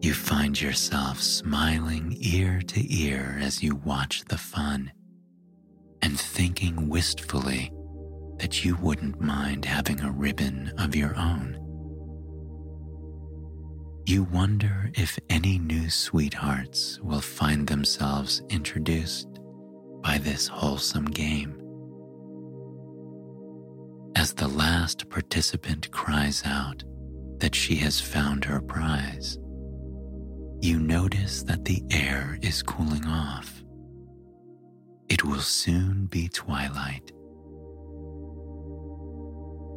you 0.00 0.14
find 0.14 0.60
yourself 0.60 1.20
smiling 1.20 2.16
ear 2.20 2.62
to 2.68 2.94
ear 2.94 3.38
as 3.40 3.62
you 3.62 3.74
watch 3.76 4.24
the 4.24 4.38
fun 4.38 4.90
and 6.00 6.18
thinking 6.18 6.88
wistfully 6.88 7.70
that 8.38 8.64
you 8.64 8.76
wouldn't 8.76 9.20
mind 9.20 9.66
having 9.66 10.00
a 10.00 10.10
ribbon 10.10 10.72
of 10.78 10.96
your 10.96 11.14
own. 11.16 11.56
You 14.06 14.24
wonder 14.24 14.90
if 14.94 15.18
any 15.28 15.58
new 15.58 15.90
sweethearts 15.90 16.98
will 17.02 17.20
find 17.20 17.66
themselves 17.66 18.42
introduced 18.48 19.28
by 20.02 20.16
this 20.16 20.48
wholesome 20.48 21.04
game. 21.04 21.56
As 24.16 24.32
the 24.32 24.48
last 24.48 25.10
participant 25.10 25.90
cries 25.90 26.42
out 26.46 26.82
that 27.38 27.54
she 27.54 27.76
has 27.76 28.00
found 28.00 28.44
her 28.46 28.60
prize, 28.60 29.38
you 30.62 30.78
notice 30.78 31.42
that 31.44 31.64
the 31.64 31.82
air 31.90 32.38
is 32.42 32.62
cooling 32.62 33.06
off. 33.06 33.62
It 35.08 35.24
will 35.24 35.40
soon 35.40 36.06
be 36.06 36.28
twilight. 36.28 37.12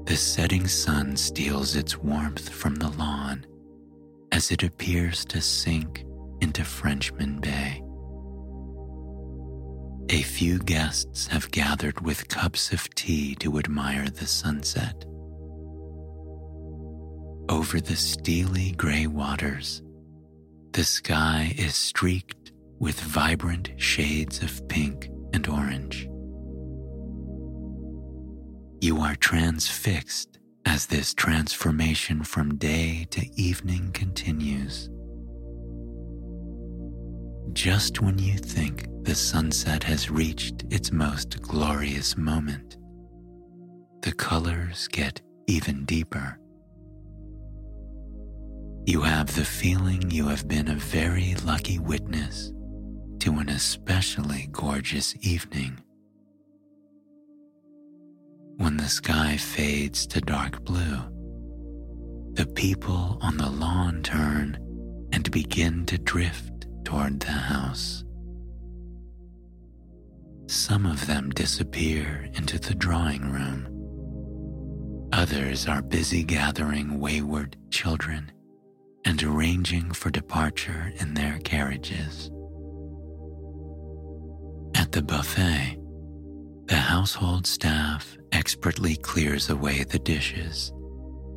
The 0.05 0.17
setting 0.17 0.67
sun 0.67 1.15
steals 1.15 1.75
its 1.75 1.97
warmth 1.97 2.49
from 2.49 2.75
the 2.75 2.89
lawn 2.89 3.45
as 4.31 4.51
it 4.51 4.63
appears 4.63 5.23
to 5.25 5.39
sink 5.39 6.03
into 6.41 6.63
Frenchman 6.65 7.39
Bay. 7.39 7.81
A 10.09 10.21
few 10.21 10.59
guests 10.59 11.27
have 11.27 11.51
gathered 11.51 12.01
with 12.01 12.27
cups 12.27 12.73
of 12.73 12.89
tea 12.95 13.35
to 13.35 13.57
admire 13.57 14.09
the 14.09 14.27
sunset. 14.27 15.05
Over 17.47 17.79
the 17.79 17.95
steely 17.95 18.71
gray 18.71 19.07
waters, 19.07 19.82
the 20.73 20.83
sky 20.83 21.53
is 21.55 21.75
streaked 21.75 22.51
with 22.79 22.99
vibrant 22.99 23.69
shades 23.77 24.41
of 24.41 24.67
pink 24.67 25.07
and 25.31 25.47
orange. 25.47 26.09
You 28.81 28.97
are 28.99 29.15
transfixed 29.15 30.39
as 30.65 30.87
this 30.87 31.13
transformation 31.13 32.23
from 32.23 32.55
day 32.55 33.05
to 33.11 33.23
evening 33.39 33.91
continues. 33.93 34.89
Just 37.53 38.01
when 38.01 38.17
you 38.17 38.39
think 38.39 38.87
the 39.03 39.13
sunset 39.13 39.83
has 39.83 40.09
reached 40.09 40.63
its 40.71 40.91
most 40.91 41.39
glorious 41.43 42.17
moment, 42.17 42.77
the 44.01 44.13
colors 44.13 44.87
get 44.87 45.21
even 45.45 45.85
deeper. 45.85 46.39
You 48.85 48.99
have 49.03 49.33
the 49.33 49.45
feeling 49.45 50.11
you 50.11 50.27
have 50.27 50.45
been 50.45 50.67
a 50.67 50.75
very 50.75 51.35
lucky 51.45 51.79
witness 51.79 52.51
to 53.19 53.31
an 53.39 53.47
especially 53.47 54.49
gorgeous 54.51 55.15
evening. 55.21 55.79
When 58.57 58.75
the 58.75 58.89
sky 58.89 59.37
fades 59.37 60.05
to 60.07 60.19
dark 60.19 60.65
blue, 60.65 60.97
the 62.33 62.45
people 62.45 63.19
on 63.21 63.37
the 63.37 63.49
lawn 63.49 64.03
turn 64.03 64.57
and 65.13 65.31
begin 65.31 65.85
to 65.85 65.97
drift 65.97 66.67
toward 66.83 67.21
the 67.21 67.31
house. 67.31 68.03
Some 70.47 70.85
of 70.85 71.07
them 71.07 71.29
disappear 71.29 72.29
into 72.33 72.59
the 72.59 72.75
drawing 72.75 73.31
room. 73.31 73.69
Others 75.13 75.69
are 75.69 75.81
busy 75.81 76.25
gathering 76.25 76.99
wayward 76.99 77.55
children 77.71 78.29
and 79.05 79.21
arranging 79.23 79.91
for 79.91 80.09
departure 80.09 80.93
in 80.99 81.13
their 81.13 81.39
carriages. 81.39 82.31
At 84.75 84.91
the 84.91 85.01
buffet, 85.03 85.77
the 86.65 86.75
household 86.75 87.45
staff 87.45 88.17
expertly 88.31 88.95
clears 88.95 89.49
away 89.49 89.83
the 89.83 89.99
dishes 89.99 90.71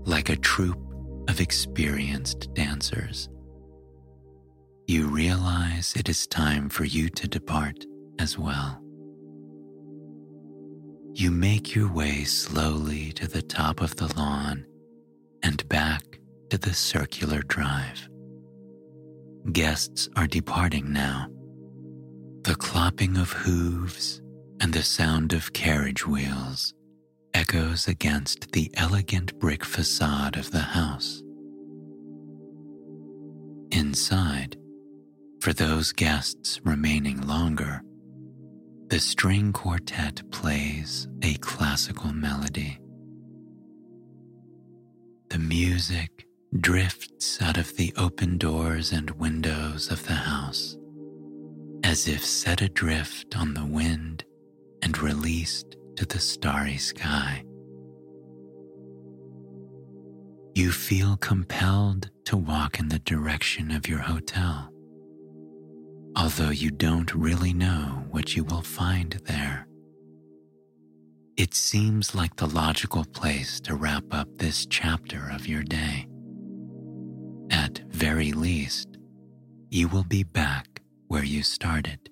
like 0.04 0.28
a 0.30 0.36
troupe 0.36 0.80
of 1.28 1.40
experienced 1.40 2.54
dancers. 2.54 3.28
You 4.86 5.08
realize 5.08 5.94
it 5.96 6.08
is 6.08 6.26
time 6.28 6.68
for 6.68 6.84
you 6.84 7.08
to 7.10 7.26
depart 7.26 7.84
as 8.20 8.38
well. 8.38 8.80
You 11.12 11.30
make 11.32 11.74
your 11.74 11.92
way 11.92 12.22
slowly 12.24 13.10
to 13.12 13.26
the 13.26 13.42
top 13.42 13.80
of 13.80 13.96
the 13.96 14.14
lawn 14.16 14.64
and 15.42 15.68
back 15.68 16.15
to 16.50 16.58
the 16.58 16.74
circular 16.74 17.40
drive. 17.42 18.08
Guests 19.52 20.08
are 20.16 20.26
departing 20.26 20.92
now. 20.92 21.28
The 22.42 22.54
clopping 22.54 23.20
of 23.20 23.32
hooves 23.32 24.22
and 24.60 24.72
the 24.72 24.82
sound 24.82 25.32
of 25.32 25.52
carriage 25.52 26.06
wheels 26.06 26.74
echoes 27.34 27.86
against 27.86 28.52
the 28.52 28.70
elegant 28.74 29.38
brick 29.38 29.64
facade 29.64 30.36
of 30.36 30.50
the 30.50 30.60
house. 30.60 31.22
Inside, 33.70 34.56
for 35.40 35.52
those 35.52 35.92
guests 35.92 36.60
remaining 36.64 37.20
longer, 37.26 37.82
the 38.88 39.00
string 39.00 39.52
quartet 39.52 40.22
plays 40.30 41.08
a 41.22 41.34
classical 41.34 42.12
melody. 42.12 42.78
The 45.28 45.38
music 45.38 46.25
drifts 46.56 47.40
out 47.42 47.56
of 47.56 47.76
the 47.76 47.92
open 47.96 48.38
doors 48.38 48.92
and 48.92 49.10
windows 49.12 49.90
of 49.90 50.06
the 50.06 50.14
house, 50.14 50.76
as 51.84 52.08
if 52.08 52.24
set 52.24 52.62
adrift 52.62 53.36
on 53.36 53.54
the 53.54 53.64
wind 53.64 54.24
and 54.82 54.98
released 54.98 55.76
to 55.96 56.06
the 56.06 56.18
starry 56.18 56.76
sky. 56.76 57.42
You 60.54 60.70
feel 60.72 61.16
compelled 61.18 62.10
to 62.24 62.36
walk 62.36 62.78
in 62.78 62.88
the 62.88 62.98
direction 63.00 63.70
of 63.70 63.88
your 63.88 63.98
hotel, 63.98 64.70
although 66.16 66.50
you 66.50 66.70
don't 66.70 67.14
really 67.14 67.52
know 67.52 68.04
what 68.10 68.34
you 68.34 68.44
will 68.44 68.62
find 68.62 69.20
there. 69.26 69.66
It 71.36 71.52
seems 71.52 72.14
like 72.14 72.36
the 72.36 72.46
logical 72.46 73.04
place 73.04 73.60
to 73.60 73.74
wrap 73.74 74.04
up 74.12 74.28
this 74.38 74.64
chapter 74.64 75.28
of 75.30 75.46
your 75.46 75.62
day. 75.62 76.08
At 77.56 77.78
very 77.88 78.32
least, 78.32 78.98
you 79.70 79.88
will 79.88 80.04
be 80.04 80.24
back 80.24 80.82
where 81.08 81.24
you 81.24 81.42
started. 81.42 82.10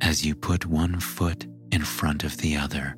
As 0.00 0.24
you 0.24 0.36
put 0.36 0.64
one 0.64 1.00
foot 1.00 1.44
in 1.72 1.82
front 1.82 2.22
of 2.22 2.36
the 2.36 2.56
other, 2.56 2.94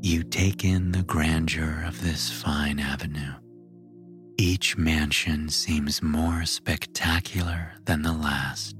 you 0.00 0.24
take 0.24 0.64
in 0.64 0.90
the 0.90 1.04
grandeur 1.04 1.84
of 1.86 2.02
this 2.02 2.28
fine 2.28 2.80
avenue. 2.80 3.34
Each 4.38 4.76
mansion 4.76 5.48
seems 5.50 6.02
more 6.02 6.44
spectacular 6.44 7.74
than 7.84 8.02
the 8.02 8.12
last. 8.12 8.74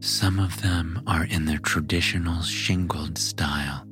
Some 0.00 0.40
of 0.40 0.60
them 0.60 1.04
are 1.06 1.24
in 1.24 1.44
the 1.44 1.58
traditional 1.58 2.42
shingled 2.42 3.16
style, 3.16 3.84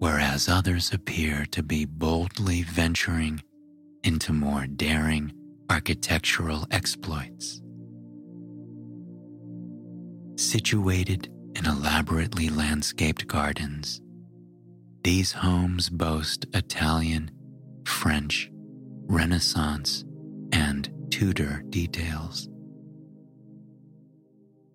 whereas 0.00 0.48
others 0.48 0.92
appear 0.92 1.46
to 1.52 1.62
be 1.62 1.84
boldly 1.84 2.62
venturing 2.62 3.40
into 4.04 4.32
more 4.32 4.66
daring 4.66 5.32
architectural 5.68 6.66
exploits. 6.70 7.60
Situated 10.36 11.28
in 11.56 11.66
elaborately 11.66 12.48
landscaped 12.48 13.26
gardens, 13.26 14.00
these 15.04 15.32
homes 15.32 15.88
boast 15.88 16.46
Italian, 16.54 17.30
French, 17.84 18.50
Renaissance, 19.06 20.04
and 20.52 20.90
Tudor 21.10 21.62
details. 21.70 22.48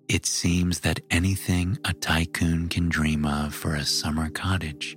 It 0.08 0.26
seems 0.26 0.82
that 0.82 1.00
anything 1.10 1.80
a 1.86 1.94
tycoon 1.94 2.70
can 2.70 2.90
dream 2.90 3.26
of 3.26 3.56
for 3.56 3.76
a 3.76 3.86
summer 3.86 4.30
cottage 4.30 4.96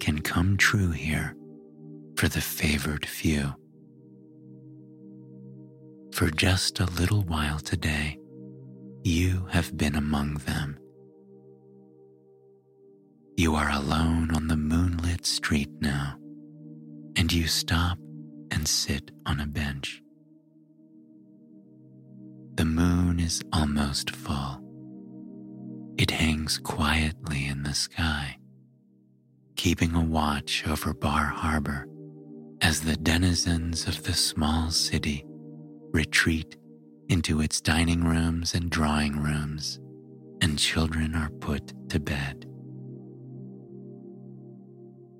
can 0.00 0.20
come 0.20 0.56
true 0.56 0.90
here 0.90 1.36
for 2.22 2.28
the 2.28 2.40
favored 2.40 3.04
few. 3.04 3.52
For 6.14 6.30
just 6.30 6.78
a 6.78 6.84
little 6.84 7.22
while 7.22 7.58
today, 7.58 8.16
you 9.02 9.48
have 9.50 9.76
been 9.76 9.96
among 9.96 10.34
them. 10.34 10.78
You 13.36 13.56
are 13.56 13.72
alone 13.72 14.30
on 14.36 14.46
the 14.46 14.56
moonlit 14.56 15.26
street 15.26 15.68
now, 15.80 16.14
and 17.16 17.32
you 17.32 17.48
stop 17.48 17.98
and 18.52 18.68
sit 18.68 19.10
on 19.26 19.40
a 19.40 19.46
bench. 19.48 20.00
The 22.54 22.66
moon 22.66 23.18
is 23.18 23.42
almost 23.52 24.14
full. 24.14 24.60
It 25.98 26.12
hangs 26.12 26.58
quietly 26.58 27.48
in 27.48 27.64
the 27.64 27.74
sky, 27.74 28.36
keeping 29.56 29.96
a 29.96 30.04
watch 30.04 30.62
over 30.68 30.94
Bar 30.94 31.24
Harbor 31.24 31.88
as 32.62 32.80
the 32.80 32.96
denizens 32.96 33.88
of 33.88 34.04
the 34.04 34.14
small 34.14 34.70
city 34.70 35.24
retreat 35.90 36.56
into 37.08 37.40
its 37.40 37.60
dining 37.60 38.04
rooms 38.04 38.54
and 38.54 38.70
drawing 38.70 39.20
rooms, 39.20 39.80
and 40.40 40.58
children 40.58 41.14
are 41.14 41.28
put 41.40 41.74
to 41.90 41.98
bed. 41.98 42.46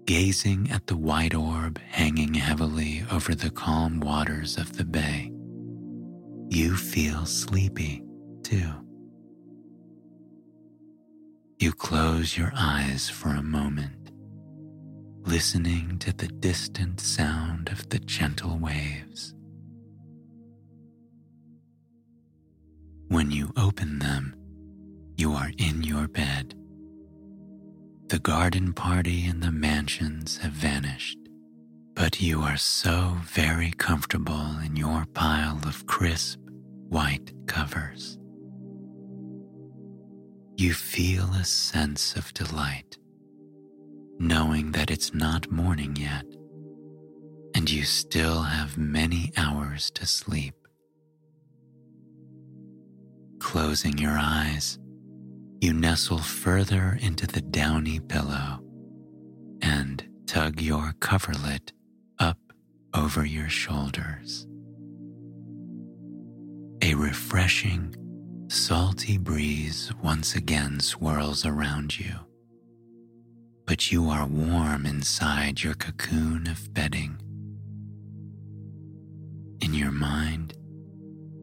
Gazing 0.07 0.70
at 0.70 0.86
the 0.86 0.97
white 0.97 1.34
orb 1.34 1.78
hanging 1.78 2.34
heavily 2.34 3.05
over 3.11 3.34
the 3.34 3.51
calm 3.51 4.01
waters 4.01 4.57
of 4.57 4.76
the 4.76 4.84
bay, 4.84 5.32
you 6.49 6.76
feel 6.76 7.26
sleepy 7.26 8.05
too. 8.43 8.70
You 11.59 11.72
close 11.72 12.36
your 12.36 12.53
eyes 12.57 13.09
for 13.09 13.30
a 13.30 13.43
moment, 13.43 14.01
listening 15.25 15.99
to 16.01 16.12
the 16.12 16.29
distant 16.29 17.01
sound 17.01 17.68
of 17.70 17.89
the 17.89 17.99
gentle 17.99 18.59
waves. 18.59 19.35
When 23.09 23.31
you 23.31 23.53
open 23.57 23.99
them, 23.99 24.35
you 25.16 25.33
are 25.33 25.51
in 25.59 25.83
your 25.83 26.09
bed. 26.09 26.55
The 28.09 28.18
garden 28.18 28.73
party 28.73 29.27
and 29.27 29.43
the 29.43 29.53
mansions 29.53 30.39
have 30.39 30.53
vanished 30.53 31.18
but 31.95 32.20
you 32.20 32.41
are 32.41 32.57
so 32.57 33.16
very 33.25 33.70
comfortable 33.73 34.59
in 34.64 34.77
your 34.77 35.05
pile 35.14 35.61
of 35.66 35.87
crisp 35.87 36.39
white 36.89 37.33
covers. 37.47 38.18
you 40.57 40.73
feel 40.75 41.25
a 41.35 41.45
sense 41.45 42.14
of 42.14 42.33
delight, 42.35 42.97
knowing 44.18 44.72
that 44.72 44.90
it's 44.90 45.12
not 45.14 45.50
morning 45.50 45.96
yet 45.96 46.24
and 47.54 47.70
you 47.70 47.84
still 47.84 48.42
have 48.42 48.78
many 48.78 49.32
hours 49.36 49.90
to 49.92 50.06
sleep. 50.06 50.54
Closing 53.38 53.98
your 53.98 54.16
eyes, 54.18 54.78
you 55.60 55.72
nestle 55.72 56.18
further 56.18 56.98
into 57.00 57.26
the 57.26 57.40
downy 57.40 58.00
pillow 58.00 58.60
and 59.60 60.08
tug 60.26 60.60
your 60.60 60.94
coverlet 61.00 61.72
up 62.18 62.38
over 62.94 63.24
your 63.24 63.48
shoulders. 63.48 64.46
A 66.82 66.94
refreshing, 66.94 67.94
salty 68.48 69.18
breeze 69.18 69.92
once 70.02 70.34
again 70.34 70.80
swirls 70.80 71.44
around 71.44 71.98
you, 71.98 72.14
but 73.73 73.91
you 73.91 74.11
are 74.11 74.27
warm 74.27 74.85
inside 74.85 75.62
your 75.62 75.73
cocoon 75.73 76.47
of 76.47 76.75
bedding. 76.75 77.18
In 79.62 79.73
your 79.73 79.91
mind, 79.91 80.53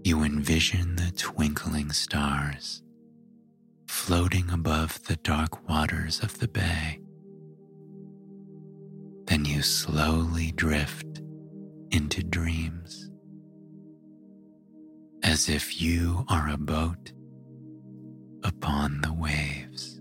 you 0.03 0.21
envision 0.21 0.95
the 0.95 1.11
twinkling 1.17 1.91
stars 1.91 2.83
floating 3.87 4.47
above 4.51 5.03
the 5.05 5.15
dark 5.15 5.67
waters 5.67 6.21
of 6.21 6.37
the 6.37 6.47
bay. 6.47 6.99
Then 9.25 9.43
you 9.43 9.63
slowly 9.63 10.51
drift 10.51 11.23
into 11.89 12.21
dreams 12.21 13.09
as 15.23 15.49
if 15.49 15.81
you 15.81 16.25
are 16.29 16.47
a 16.47 16.57
boat 16.57 17.11
upon 18.43 19.01
the 19.01 19.13
waves. 19.13 19.98